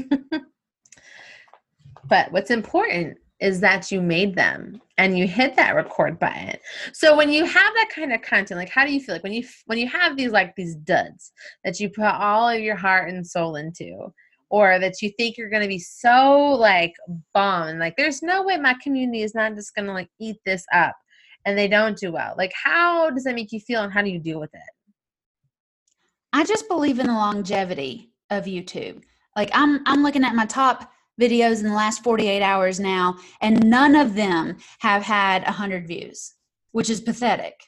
[2.08, 6.56] but what's important is that you made them and you hit that record button.
[6.93, 9.34] So when you have that kind of content, like how do you feel like when
[9.34, 11.32] you when you have these like these duds
[11.65, 14.13] that you put all of your heart and soul into
[14.49, 16.93] or that you think you're going to be so like
[17.34, 20.63] bomb like there's no way my community is not just going to like eat this
[20.73, 20.95] up
[21.45, 22.36] and they don't do well.
[22.38, 24.62] Like how does that make you feel and how do you deal with it?
[26.32, 29.01] I just believe in the longevity of YouTube.
[29.36, 33.65] Like I'm I'm looking at my top videos in the last 48 hours now and
[33.67, 36.34] none of them have had 100 views,
[36.72, 37.62] which is pathetic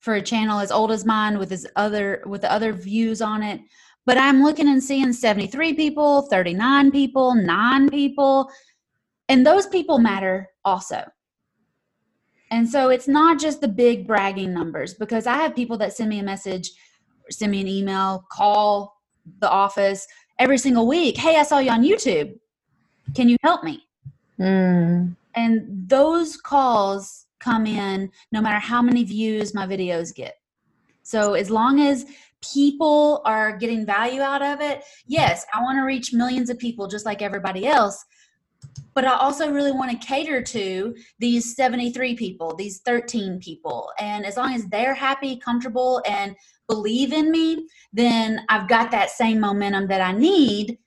[0.00, 3.42] for a channel as old as mine with his other with the other views on
[3.42, 3.60] it.
[4.06, 8.50] But I'm looking and seeing 73 people, 39 people, 9 people,
[9.30, 11.04] and those people matter also.
[12.50, 16.10] And so it's not just the big bragging numbers because I have people that send
[16.10, 16.70] me a message,
[17.30, 19.00] send me an email, call
[19.40, 20.06] the office,
[20.38, 22.36] every single week hey i saw you on youtube
[23.14, 23.86] can you help me
[24.38, 25.14] mm.
[25.34, 30.38] and those calls come in no matter how many views my videos get
[31.02, 32.06] so as long as
[32.54, 36.86] people are getting value out of it yes i want to reach millions of people
[36.86, 38.04] just like everybody else
[38.94, 43.90] but I also really want to cater to these 73 people, these 13 people.
[43.98, 46.36] And as long as they're happy, comfortable, and
[46.68, 50.78] believe in me, then I've got that same momentum that I need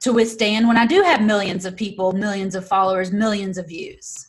[0.00, 4.28] to withstand when I do have millions of people, millions of followers, millions of views.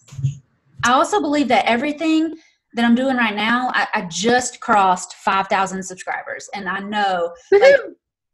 [0.84, 2.36] I also believe that everything
[2.74, 6.50] that I'm doing right now, I, I just crossed 5,000 subscribers.
[6.54, 7.76] And I know like,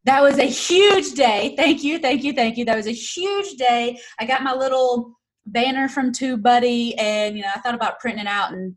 [0.05, 1.53] that was a huge day.
[1.57, 2.65] Thank you, thank you, thank you.
[2.65, 3.99] That was a huge day.
[4.19, 8.29] I got my little banner from TubeBuddy, and you know, I thought about printing it
[8.29, 8.75] out and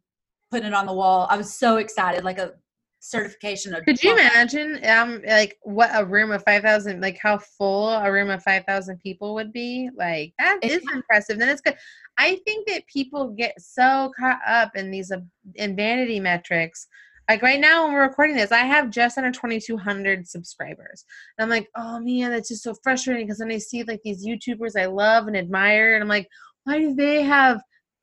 [0.51, 1.27] putting it on the wall.
[1.31, 2.53] I was so excited, like a
[3.01, 7.91] certification of Could you imagine um like what a room of 5000 like how full
[7.91, 9.89] a room of 5000 people would be?
[9.97, 11.39] Like that It- is impressive.
[11.39, 11.77] Then it's good.
[12.19, 15.21] I think that people get so caught up in these uh,
[15.55, 16.89] in vanity metrics.
[17.29, 21.05] Like right now when we're recording this, I have just under 2200 subscribers.
[21.37, 24.27] And I'm like, "Oh man, that's just so frustrating because then I see like these
[24.27, 26.27] YouTubers I love and admire and I'm like,
[26.65, 27.61] why do they have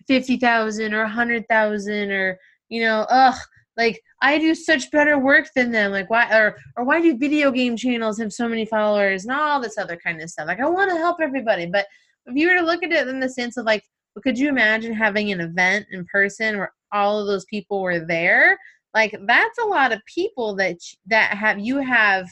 [0.08, 3.36] 50,000 or 100,000 or you know, ugh,
[3.78, 5.92] like I do such better work than them.
[5.92, 9.60] Like why or or why do video game channels have so many followers and all
[9.60, 10.48] this other kind of stuff?
[10.48, 11.86] Like I want to help everybody, but
[12.26, 13.84] if you were to look at it in the sense of like,
[14.24, 18.58] could you imagine having an event in person where all of those people were there?
[18.94, 22.28] Like that's a lot of people that that have you have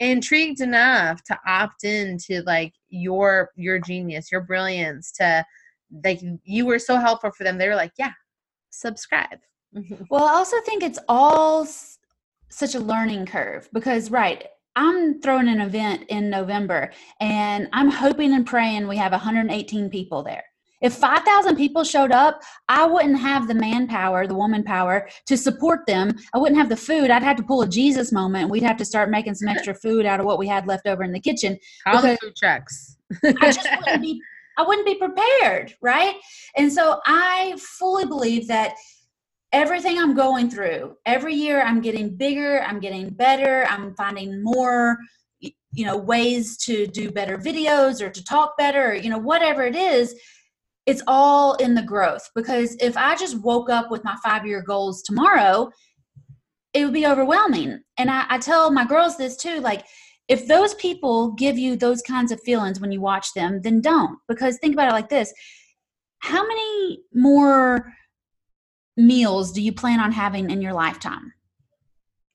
[0.00, 5.44] intrigued enough to opt in to like your your genius, your brilliance to
[6.04, 7.58] like you were so helpful for them.
[7.58, 8.12] They were like, yeah,
[8.70, 9.38] subscribe.
[9.74, 10.04] Mm-hmm.
[10.10, 11.98] Well, I also think it's all s-
[12.50, 18.34] such a learning curve because, right, I'm throwing an event in November and I'm hoping
[18.34, 20.44] and praying we have 118 people there.
[20.82, 25.86] If 5,000 people showed up, I wouldn't have the manpower, the woman power to support
[25.86, 26.14] them.
[26.34, 27.10] I wouldn't have the food.
[27.10, 28.50] I'd have to pull a Jesus moment.
[28.50, 31.02] We'd have to start making some extra food out of what we had left over
[31.02, 31.58] in the kitchen.
[31.84, 32.98] Call the food trucks.
[33.24, 34.20] I just wouldn't be
[34.58, 36.16] I wouldn't be prepared, right?
[36.56, 38.72] And so I fully believe that
[39.52, 44.98] everything I'm going through, every year I'm getting bigger, I'm getting better, I'm finding more
[45.72, 49.76] you know ways to do better videos or to talk better, you know whatever it
[49.76, 50.14] is,
[50.86, 55.02] it's all in the growth because if I just woke up with my 5-year goals
[55.02, 55.70] tomorrow,
[56.72, 57.80] it would be overwhelming.
[57.98, 59.84] And I, I tell my girls this too like
[60.28, 64.18] if those people give you those kinds of feelings when you watch them, then don't.
[64.26, 65.32] Because think about it like this
[66.20, 67.92] how many more
[68.96, 71.32] meals do you plan on having in your lifetime?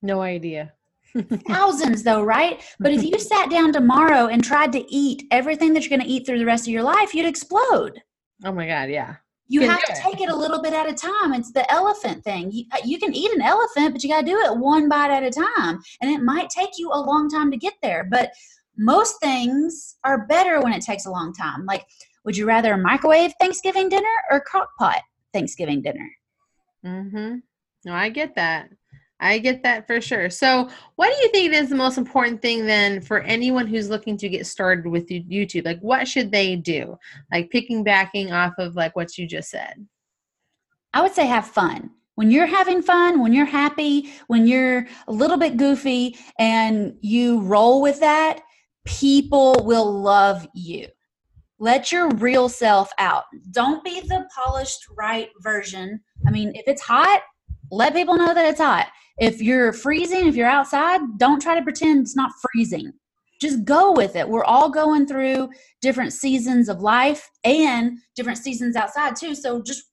[0.02, 0.74] No idea.
[1.48, 2.62] Thousands, though, right?
[2.80, 6.12] But if you sat down tomorrow and tried to eat everything that you're going to
[6.12, 8.02] eat through the rest of your life, you'd explode.
[8.46, 9.16] Oh my god, yeah.
[9.48, 9.98] You Can have to it.
[9.98, 11.34] take it a little bit at a time.
[11.34, 12.52] It's the elephant thing.
[12.52, 15.12] You, uh, you can eat an elephant, but you got to do it one bite
[15.12, 15.82] at a time.
[16.02, 18.08] And it might take you a long time to get there.
[18.10, 18.32] But
[18.78, 21.66] most things are better when it takes a long time.
[21.66, 21.86] Like,
[22.24, 25.02] would you rather microwave Thanksgiving dinner or crock pot
[25.34, 26.10] Thanksgiving dinner?
[26.86, 27.38] Mm-hmm.
[27.86, 28.70] No, I get that.
[29.20, 30.32] I get that for sure.
[30.32, 34.18] So, what do you think is the most important thing then for anyone who's looking
[34.18, 35.66] to get started with YouTube?
[35.66, 36.98] Like, what should they do?
[37.32, 39.86] Like, picking backing off of like what you just said.
[40.94, 41.92] I would say have fun.
[42.16, 47.42] When you're having fun, when you're happy, when you're a little bit goofy and you
[47.42, 48.42] roll with that,
[48.86, 50.88] people will love you.
[51.62, 53.26] Let your real self out.
[53.52, 56.02] Don't be the polished right version.
[56.26, 57.22] I mean, if it's hot,
[57.70, 58.88] let people know that it's hot.
[59.20, 62.92] If you're freezing, if you're outside, don't try to pretend it's not freezing.
[63.40, 64.28] Just go with it.
[64.28, 65.52] We're all going through
[65.84, 69.36] different seasons of life and different seasons outside too.
[69.36, 69.84] So just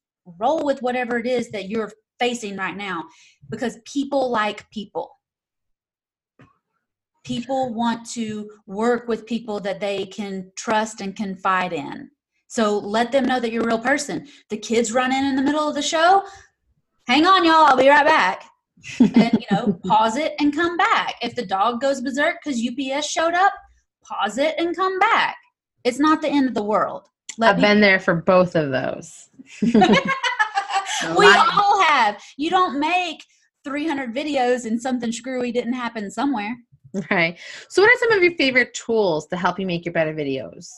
[0.40, 3.04] roll with whatever it is that you're facing right now
[3.50, 5.17] because people like people.
[7.28, 12.10] People want to work with people that they can trust and confide in.
[12.46, 14.26] So let them know that you're a real person.
[14.48, 16.24] The kids run in in the middle of the show.
[17.06, 17.66] Hang on, y'all.
[17.66, 18.44] I'll be right back.
[18.98, 21.16] and you know, pause it and come back.
[21.20, 23.52] If the dog goes berserk because UPS showed up,
[24.02, 25.36] pause it and come back.
[25.84, 27.08] It's not the end of the world.
[27.36, 29.28] Let I've people been there for both of those.
[29.62, 32.22] we all have.
[32.38, 33.22] You don't make
[33.64, 36.56] 300 videos and something screwy didn't happen somewhere.
[37.10, 37.38] Right.
[37.68, 40.68] So, what are some of your favorite tools to help you make your better videos?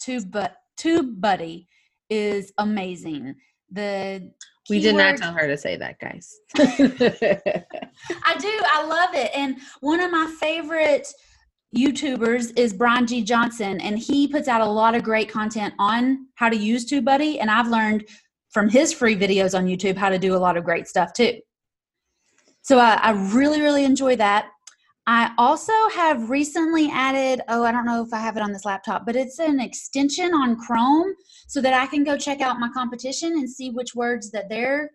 [0.00, 1.66] Tube, but TubeBuddy
[2.10, 3.34] is amazing.
[3.70, 4.30] The
[4.70, 6.36] We did not tell her to say that, guys.
[6.56, 8.60] I do.
[8.72, 9.30] I love it.
[9.34, 11.12] And one of my favorite
[11.76, 13.22] YouTubers is Brian G.
[13.22, 17.38] Johnson, and he puts out a lot of great content on how to use TubeBuddy.
[17.40, 18.04] And I've learned
[18.50, 21.40] from his free videos on YouTube how to do a lot of great stuff too.
[22.62, 24.48] So I, I really, really enjoy that.
[25.08, 28.64] I also have recently added, oh, I don't know if I have it on this
[28.64, 31.14] laptop, but it's an extension on Chrome
[31.46, 34.90] so that I can go check out my competition and see which words that they're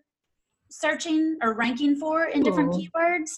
[0.70, 2.82] searching or ranking for in different Cool.
[2.82, 3.32] keywords.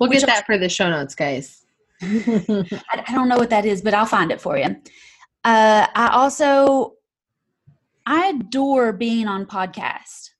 [0.00, 1.62] we'll get that for the show notes, guys.
[2.02, 4.76] I, I don't know what that is, but I'll find it for you.
[5.44, 6.94] Uh, I also
[8.06, 10.30] I adore being on podcast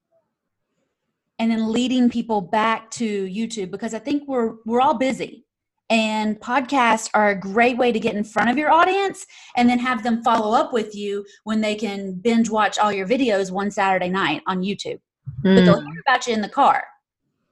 [1.39, 5.45] and then leading people back to YouTube because I think we're we're all busy.
[5.91, 9.27] And podcasts are a great way to get in front of your audience
[9.57, 13.07] and then have them follow up with you when they can binge watch all your
[13.07, 14.99] videos one Saturday night on YouTube.
[15.43, 15.93] But they'll Mm.
[15.93, 16.85] hear about you in the car.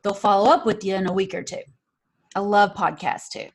[0.02, 1.62] They'll follow up with you in a week or two.
[2.34, 3.48] I love podcasts too.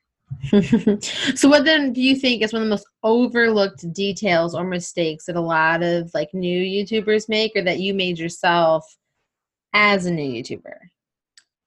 [1.35, 5.25] so what then do you think is one of the most overlooked details or mistakes
[5.25, 8.85] that a lot of like new YouTubers make or that you made yourself
[9.73, 10.75] as a new YouTuber?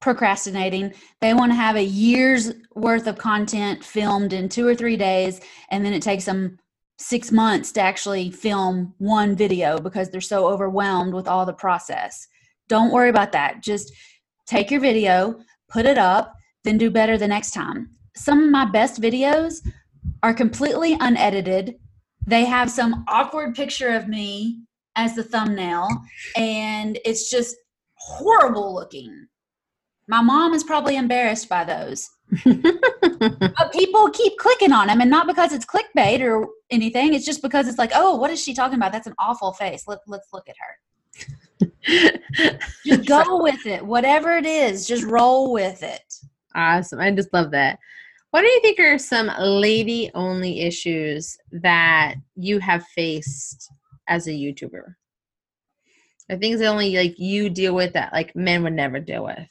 [0.01, 0.94] Procrastinating.
[1.20, 5.40] They want to have a year's worth of content filmed in two or three days,
[5.70, 6.59] and then it takes them
[6.98, 12.26] six months to actually film one video because they're so overwhelmed with all the process.
[12.68, 13.62] Don't worry about that.
[13.62, 13.92] Just
[14.46, 16.34] take your video, put it up,
[16.64, 17.90] then do better the next time
[18.20, 19.66] some of my best videos
[20.22, 21.76] are completely unedited.
[22.26, 24.61] They have some awkward picture of me
[24.96, 25.88] as the thumbnail,
[26.36, 27.57] and it's just
[27.94, 29.26] horrible looking.
[30.11, 32.11] My mom is probably embarrassed by those.
[32.44, 37.14] but people keep clicking on them, and not because it's clickbait or anything.
[37.14, 38.90] It's just because it's like, oh, what is she talking about?
[38.90, 39.84] That's an awful face.
[39.86, 41.70] Let, let's look at her.
[42.84, 43.86] just go with it.
[43.86, 46.02] Whatever it is, just roll with it.
[46.56, 46.98] Awesome.
[46.98, 47.78] I just love that.
[48.32, 53.72] What do you think are some lady only issues that you have faced
[54.08, 54.92] as a YouTuber?
[56.30, 59.48] Are things that only like you deal with that like men would never deal with?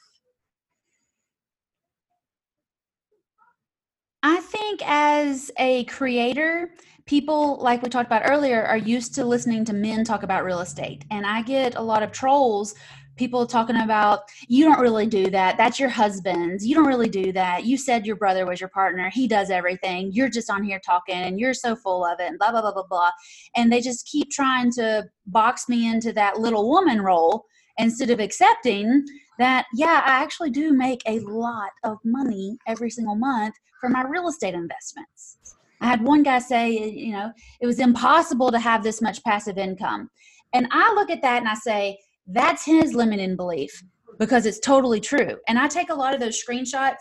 [4.21, 6.71] I think as a creator,
[7.05, 10.59] people like we talked about earlier are used to listening to men talk about real
[10.59, 11.05] estate.
[11.09, 12.75] And i get a lot of trolls
[13.15, 15.57] people talking about you don't really do that.
[15.57, 16.65] That's your husband's.
[16.65, 17.65] You don't really do that.
[17.65, 19.09] You said your brother was your partner.
[19.09, 20.13] He does everything.
[20.13, 22.71] You're just on here talking and you're so full of it and blah blah blah
[22.71, 23.11] blah blah.
[23.57, 27.45] And they just keep trying to box me into that little woman role
[27.77, 29.05] instead of accepting
[29.37, 34.03] that yeah i actually do make a lot of money every single month for my
[34.03, 35.37] real estate investments
[35.81, 39.57] i had one guy say you know it was impossible to have this much passive
[39.57, 40.09] income
[40.53, 43.83] and i look at that and i say that's his limiting belief
[44.19, 45.37] because it's totally true.
[45.47, 46.99] And I take a lot of those screenshots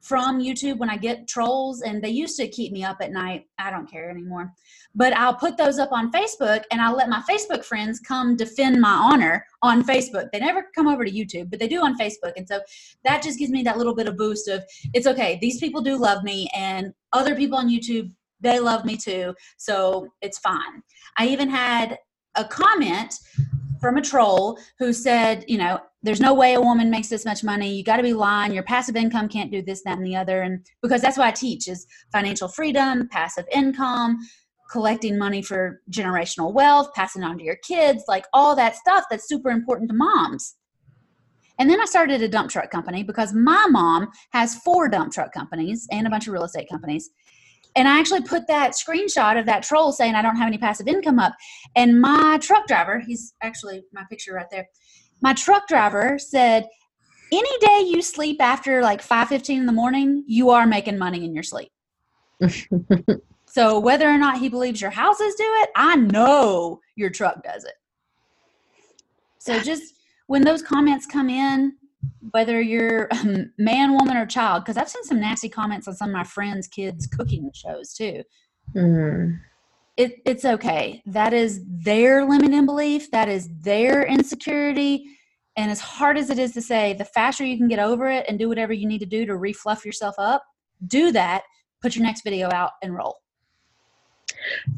[0.00, 3.46] from YouTube when I get trolls, and they used to keep me up at night.
[3.58, 4.52] I don't care anymore.
[4.98, 8.80] But I'll put those up on Facebook and I'll let my Facebook friends come defend
[8.80, 10.26] my honor on Facebook.
[10.32, 12.32] They never come over to YouTube, but they do on Facebook.
[12.36, 12.60] And so
[13.04, 15.96] that just gives me that little bit of boost of it's okay, these people do
[15.96, 19.34] love me, and other people on YouTube, they love me too.
[19.56, 20.82] So it's fine.
[21.16, 21.96] I even had
[22.34, 23.14] a comment
[23.80, 27.44] from a troll who said, you know, there's no way a woman makes this much
[27.44, 27.72] money.
[27.72, 28.52] You got to be lying.
[28.52, 30.42] Your passive income can't do this, that, and the other.
[30.42, 34.18] And because that's what I teach is financial freedom, passive income,
[34.70, 39.28] collecting money for generational wealth, passing on to your kids, like all that stuff that's
[39.28, 40.56] super important to moms.
[41.58, 45.32] And then I started a dump truck company because my mom has four dump truck
[45.32, 47.10] companies and a bunch of real estate companies
[47.76, 50.88] and I actually put that screenshot of that troll saying I don't have any passive
[50.88, 51.34] income up.
[51.76, 54.68] And my truck driver, he's actually my picture right there.
[55.20, 56.66] My truck driver said,
[57.30, 61.34] any day you sleep after like 5.15 in the morning, you are making money in
[61.34, 61.70] your sleep.
[63.50, 67.64] so whether or not he believes your houses do it, I know your truck does
[67.64, 67.74] it.
[69.38, 69.94] So just
[70.26, 71.74] when those comments come in,
[72.30, 73.08] whether you're
[73.58, 76.68] man, woman, or child, because I've seen some nasty comments on some of my friends'
[76.68, 78.22] kids' cooking shows too.
[78.74, 79.36] Mm-hmm.
[79.96, 81.02] It, it's okay.
[81.06, 83.10] That is their limiting belief.
[83.10, 85.06] That is their insecurity.
[85.56, 88.24] And as hard as it is to say, the faster you can get over it
[88.28, 90.44] and do whatever you need to do to refluff yourself up,
[90.86, 91.42] do that.
[91.82, 93.16] Put your next video out and roll.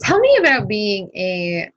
[0.01, 1.70] Tell me about being a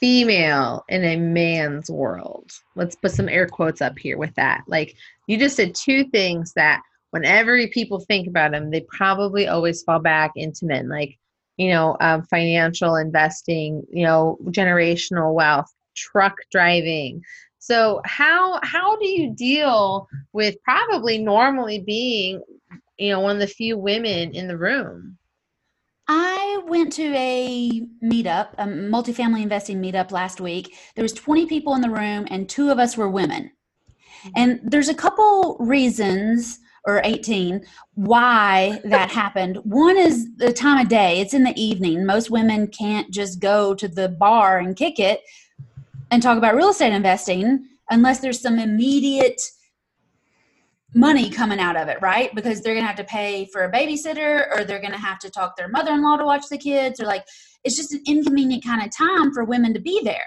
[0.00, 2.50] female in a man's world.
[2.74, 4.62] Let's put some air quotes up here with that.
[4.66, 4.96] Like
[5.26, 10.00] you just said two things that whenever people think about them, they probably always fall
[10.00, 11.18] back into men, like
[11.56, 17.22] you know, um, financial investing, you know, generational wealth, truck driving.
[17.58, 22.42] So how how do you deal with probably normally being,
[22.98, 25.18] you know, one of the few women in the room?
[26.08, 30.74] I went to a meetup, a multifamily investing meetup last week.
[30.94, 33.52] There was 20 people in the room and two of us were women.
[34.24, 34.30] Mm-hmm.
[34.36, 39.58] And there's a couple reasons or 18 why that happened.
[39.64, 41.20] One is the time of day.
[41.20, 42.04] It's in the evening.
[42.04, 45.20] Most women can't just go to the bar and kick it
[46.10, 49.40] and talk about real estate investing unless there's some immediate
[50.94, 52.34] money coming out of it, right?
[52.34, 55.18] Because they're going to have to pay for a babysitter or they're going to have
[55.20, 57.24] to talk their mother in law to watch the kids or like
[57.64, 60.24] it's just an inconvenient kind of time for women to be there.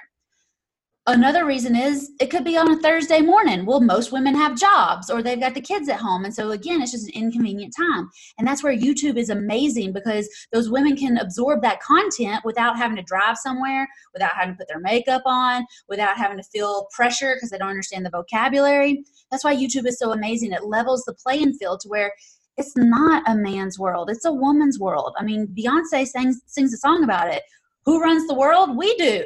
[1.07, 3.63] Another reason is it could be on a Thursday morning.
[3.67, 6.25] Well, most women have jobs or they've got the kids at home.
[6.25, 8.09] And so, again, it's just an inconvenient time.
[8.39, 12.97] And that's where YouTube is amazing because those women can absorb that content without having
[12.97, 17.35] to drive somewhere, without having to put their makeup on, without having to feel pressure
[17.35, 19.03] because they don't understand the vocabulary.
[19.31, 20.51] That's why YouTube is so amazing.
[20.51, 22.13] It levels the playing field to where
[22.57, 25.13] it's not a man's world, it's a woman's world.
[25.17, 27.43] I mean, Beyonce sings, sings a song about it.
[27.85, 28.77] Who runs the world?
[28.77, 29.25] We do.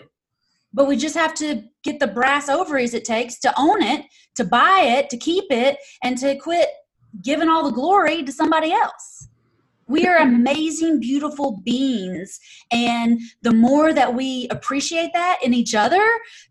[0.74, 4.44] But we just have to get the brass ovaries it takes to own it, to
[4.44, 6.70] buy it, to keep it, and to quit
[7.24, 9.29] giving all the glory to somebody else.
[9.90, 12.40] We are amazing, beautiful beings.
[12.72, 16.02] And the more that we appreciate that in each other,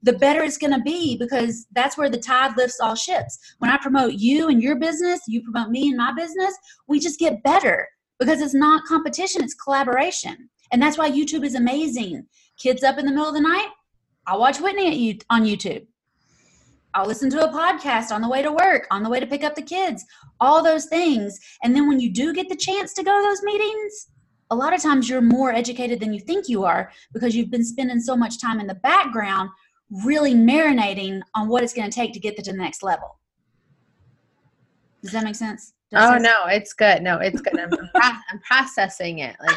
[0.02, 3.38] the better it's going to be because that's where the tide lifts all ships.
[3.60, 6.52] When I promote you and your business, you promote me and my business,
[6.88, 10.50] we just get better because it's not competition, it's collaboration.
[10.72, 12.26] And that's why YouTube is amazing.
[12.58, 13.68] Kids up in the middle of the night,
[14.26, 15.86] I'll watch Whitney you on YouTube.
[16.98, 19.44] I'll listen to a podcast on the way to work, on the way to pick
[19.44, 20.04] up the kids,
[20.40, 21.38] all those things.
[21.62, 24.08] And then when you do get the chance to go to those meetings,
[24.50, 27.64] a lot of times you're more educated than you think you are because you've been
[27.64, 29.48] spending so much time in the background
[30.04, 33.20] really marinating on what it's going to take to get to the next level.
[35.04, 35.74] Does that make sense?
[35.92, 36.24] Does oh sense?
[36.24, 37.02] no, it's good.
[37.02, 37.60] No, it's good.
[37.60, 39.56] I'm, I'm processing it like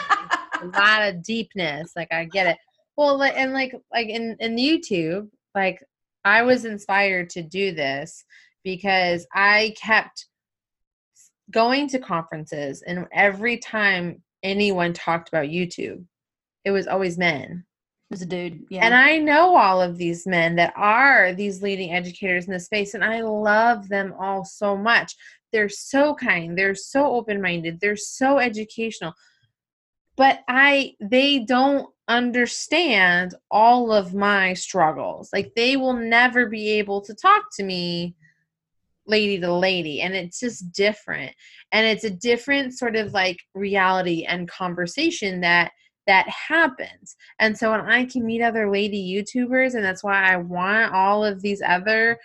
[0.62, 1.94] a lot of deepness.
[1.96, 2.58] Like I get it.
[2.98, 5.84] Well, and like like in in YouTube, like
[6.24, 8.24] I was inspired to do this
[8.64, 10.28] because I kept
[11.50, 16.06] going to conferences and every time anyone talked about YouTube,
[16.66, 17.66] it was always men.
[18.10, 18.66] It was a dude.
[18.70, 18.86] Yeah.
[18.86, 22.94] And I know all of these men that are these leading educators in the space,
[22.94, 25.16] and I love them all so much.
[25.52, 29.14] They're so kind, they're so open minded, they're so educational.
[30.18, 35.30] But I, they don't understand all of my struggles.
[35.32, 38.16] Like they will never be able to talk to me
[39.07, 41.34] lady to lady and it's just different
[41.72, 45.72] and it's a different sort of like reality and conversation that
[46.05, 50.38] that happens and so when i can meet other lady youtubers and that's why i
[50.38, 52.18] want all of these other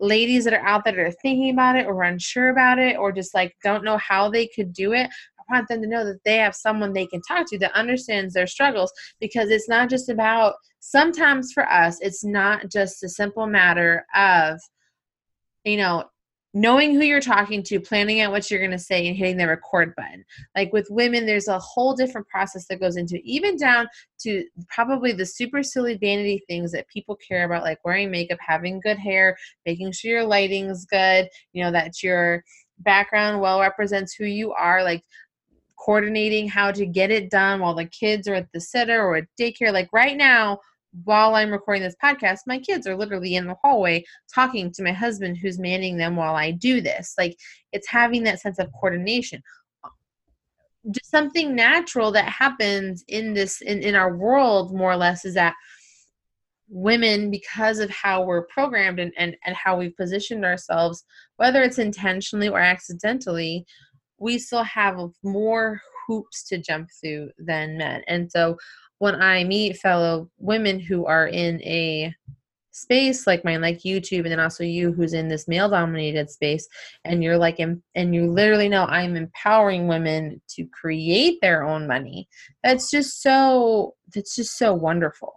[0.00, 3.12] ladies that are out there that are thinking about it or unsure about it or
[3.12, 5.08] just like don't know how they could do it
[5.48, 8.34] I want them to know that they have someone they can talk to that understands
[8.34, 13.46] their struggles because it's not just about, sometimes for us, it's not just a simple
[13.46, 14.60] matter of,
[15.64, 16.04] you know,
[16.56, 19.46] knowing who you're talking to, planning out what you're going to say, and hitting the
[19.48, 20.24] record button.
[20.54, 23.88] Like with women, there's a whole different process that goes into it, even down
[24.20, 28.78] to probably the super silly vanity things that people care about, like wearing makeup, having
[28.78, 29.36] good hair,
[29.66, 32.44] making sure your lighting's good, you know, that your
[32.78, 34.84] background well represents who you are.
[34.84, 35.02] Like
[35.84, 39.26] coordinating how to get it done while the kids are at the sitter or at
[39.38, 39.72] daycare.
[39.72, 40.58] Like right now,
[41.02, 44.92] while I'm recording this podcast, my kids are literally in the hallway talking to my
[44.92, 47.14] husband who's manning them while I do this.
[47.18, 47.36] Like
[47.72, 49.42] it's having that sense of coordination.
[50.90, 55.34] Just something natural that happens in this in, in our world more or less is
[55.34, 55.54] that
[56.68, 61.04] women because of how we're programmed and, and, and how we've positioned ourselves,
[61.36, 63.66] whether it's intentionally or accidentally,
[64.18, 68.02] we still have more hoops to jump through than men.
[68.06, 68.56] And so
[68.98, 72.14] when I meet fellow women who are in a
[72.70, 76.66] space like mine, like YouTube, and then also you who's in this male dominated space,
[77.04, 77.82] and you're like, and
[78.14, 82.28] you literally know I'm empowering women to create their own money.
[82.62, 85.34] That's just so, that's just so wonderful.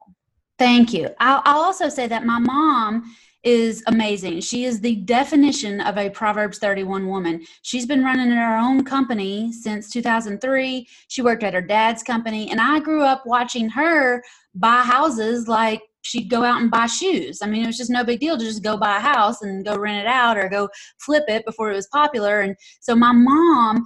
[0.58, 1.10] Thank you.
[1.20, 3.16] I'll, I'll also say that my mom
[3.48, 4.42] is amazing.
[4.42, 7.46] She is the definition of a Proverbs 31 woman.
[7.62, 10.86] She's been running her own company since 2003.
[11.08, 14.22] She worked at her dad's company, and I grew up watching her
[14.54, 17.40] buy houses like she'd go out and buy shoes.
[17.42, 19.64] I mean, it was just no big deal to just go buy a house and
[19.64, 20.68] go rent it out or go
[21.00, 22.42] flip it before it was popular.
[22.42, 23.86] And so my mom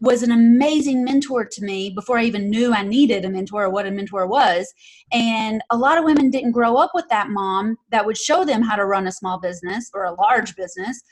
[0.00, 3.70] was an amazing mentor to me before I even knew I needed a mentor or
[3.70, 4.72] what a mentor was.
[5.12, 8.62] And a lot of women didn't grow up with that mom that would show them
[8.62, 11.02] how to run a small business or a large business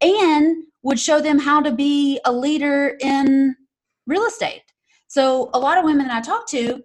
[0.00, 3.54] and would show them how to be a leader in
[4.06, 4.62] real estate.
[5.08, 6.82] So a lot of women that I talk to,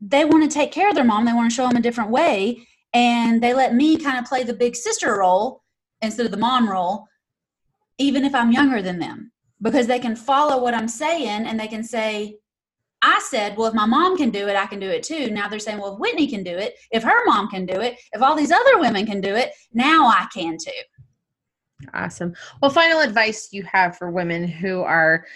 [0.00, 2.10] they want to take care of their mom, they want to show them a different
[2.10, 2.66] way.
[2.92, 5.62] And they let me kind of play the big sister role
[6.00, 7.08] instead of the mom role,
[7.98, 9.32] even if I'm younger than them
[9.64, 12.36] because they can follow what I'm saying and they can say,
[13.02, 15.30] I said, well, if my mom can do it, I can do it too.
[15.30, 17.98] Now they're saying, well, if Whitney can do it, if her mom can do it,
[18.12, 20.70] if all these other women can do it, now I can too.
[21.94, 22.34] Awesome.
[22.60, 25.26] Well, final advice you have for women who are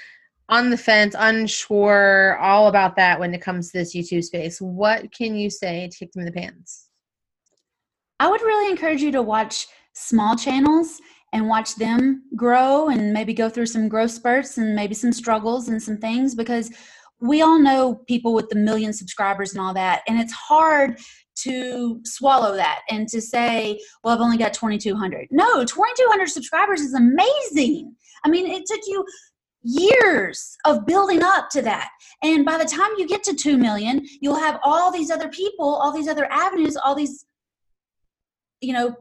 [0.51, 4.61] on the fence, unsure, all about that when it comes to this YouTube space.
[4.61, 6.89] What can you say to kick them in the pants?
[8.21, 11.01] I would really encourage you to watch small channels
[11.33, 15.69] and watch them grow and maybe go through some growth spurts and maybe some struggles
[15.69, 16.71] and some things because
[17.21, 20.03] we all know people with the million subscribers and all that.
[20.09, 20.99] And it's hard
[21.43, 26.95] to swallow that and to say well i've only got 2200 no 2200 subscribers is
[26.95, 27.95] amazing.
[28.25, 29.05] I mean it took you
[29.63, 31.91] years of building up to that.
[32.23, 35.67] And by the time you get to 2 million, you'll have all these other people,
[35.67, 37.27] all these other avenues, all these,
[38.61, 38.95] you know,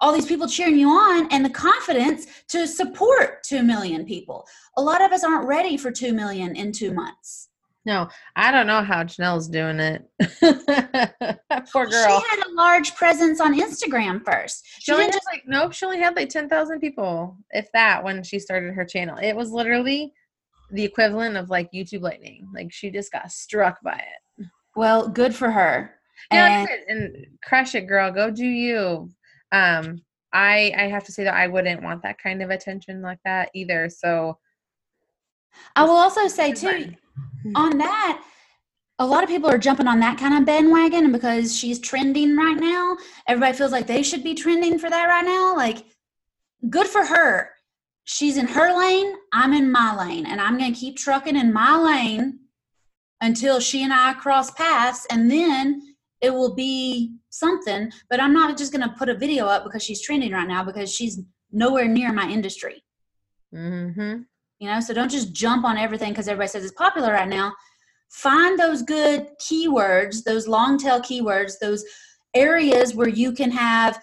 [0.00, 4.46] all these people cheering you on and the confidence to support 2 million people.
[4.76, 7.48] A lot of us aren't ready for 2 million in two months.
[7.84, 10.06] No, I don't know how Janelle's doing it.
[11.72, 12.20] Poor girl.
[12.20, 14.66] She had a large presence on Instagram first.
[14.66, 15.72] She, she only had just like nope.
[15.72, 19.16] She only had like ten thousand people, if that, when she started her channel.
[19.16, 20.12] It was literally
[20.70, 22.46] the equivalent of like YouTube Lightning.
[22.54, 23.96] Like she just got struck by
[24.38, 24.46] it.
[24.76, 25.94] Well, good for her.
[26.30, 28.10] Yeah, and, and crush it, girl.
[28.10, 29.08] Go do you.
[29.52, 33.18] Um, I I have to say that I wouldn't want that kind of attention like
[33.24, 33.88] that either.
[33.88, 34.38] So
[35.74, 36.94] I will also say too
[37.54, 38.22] on that,
[38.98, 42.36] a lot of people are jumping on that kind of bandwagon and because she's trending
[42.36, 42.96] right now
[43.26, 45.84] everybody feels like they should be trending for that right now like
[46.68, 47.50] good for her
[48.04, 51.52] she's in her lane i'm in my lane and i'm going to keep trucking in
[51.52, 52.40] my lane
[53.20, 55.87] until she and i cross paths and then
[56.20, 59.82] it will be something but i'm not just going to put a video up because
[59.82, 61.20] she's trending right now because she's
[61.52, 62.84] nowhere near my industry.
[63.54, 64.22] Mm-hmm.
[64.58, 67.52] You know so don't just jump on everything because everybody says it's popular right now.
[68.10, 71.84] Find those good keywords those long tail keywords those
[72.34, 73.98] areas where you can have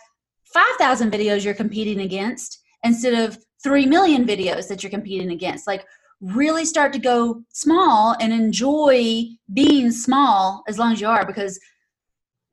[0.45, 5.67] 5000 videos you're competing against instead of 3 million videos that you're competing against.
[5.67, 5.85] Like
[6.21, 11.59] really start to go small and enjoy being small as long as you are because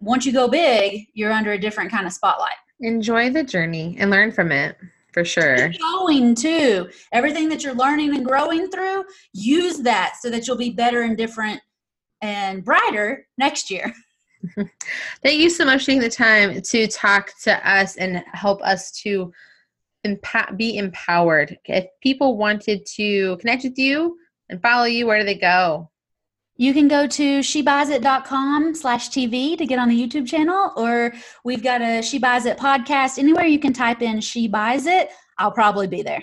[0.02, 4.10] once you go big you're under a different kind of spotlight enjoy the journey and
[4.10, 4.76] learn from it
[5.12, 5.68] for sure.
[5.68, 6.88] Keep going too.
[7.12, 11.16] Everything that you're learning and growing through, use that so that you'll be better and
[11.16, 11.60] different
[12.22, 13.92] and brighter next year.
[15.22, 18.90] Thank you so much for taking the time to talk to us and help us
[19.02, 19.32] to
[20.56, 21.58] be empowered.
[21.66, 24.16] If people wanted to connect with you
[24.48, 25.90] and follow you, where do they go?
[26.62, 31.60] You can go to shebuysit.com slash TV to get on the YouTube channel, or we've
[31.60, 33.18] got a She Buys It podcast.
[33.18, 36.22] Anywhere you can type in She Buys It, I'll probably be there.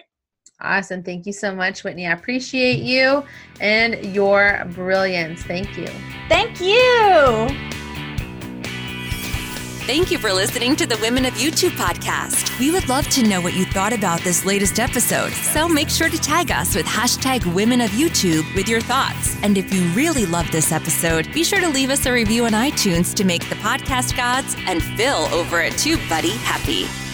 [0.61, 1.03] Awesome.
[1.03, 2.07] Thank you so much, Whitney.
[2.07, 3.25] I appreciate you
[3.59, 5.43] and your brilliance.
[5.43, 5.89] Thank you.
[6.29, 7.78] Thank you.
[9.89, 12.59] Thank you for listening to the Women of YouTube podcast.
[12.59, 16.09] We would love to know what you thought about this latest episode, so make sure
[16.09, 19.35] to tag us with hashtag Women of YouTube with your thoughts.
[19.41, 22.51] And if you really love this episode, be sure to leave us a review on
[22.51, 27.08] iTunes to make the podcast gods and Phil over at TubeBuddy happy.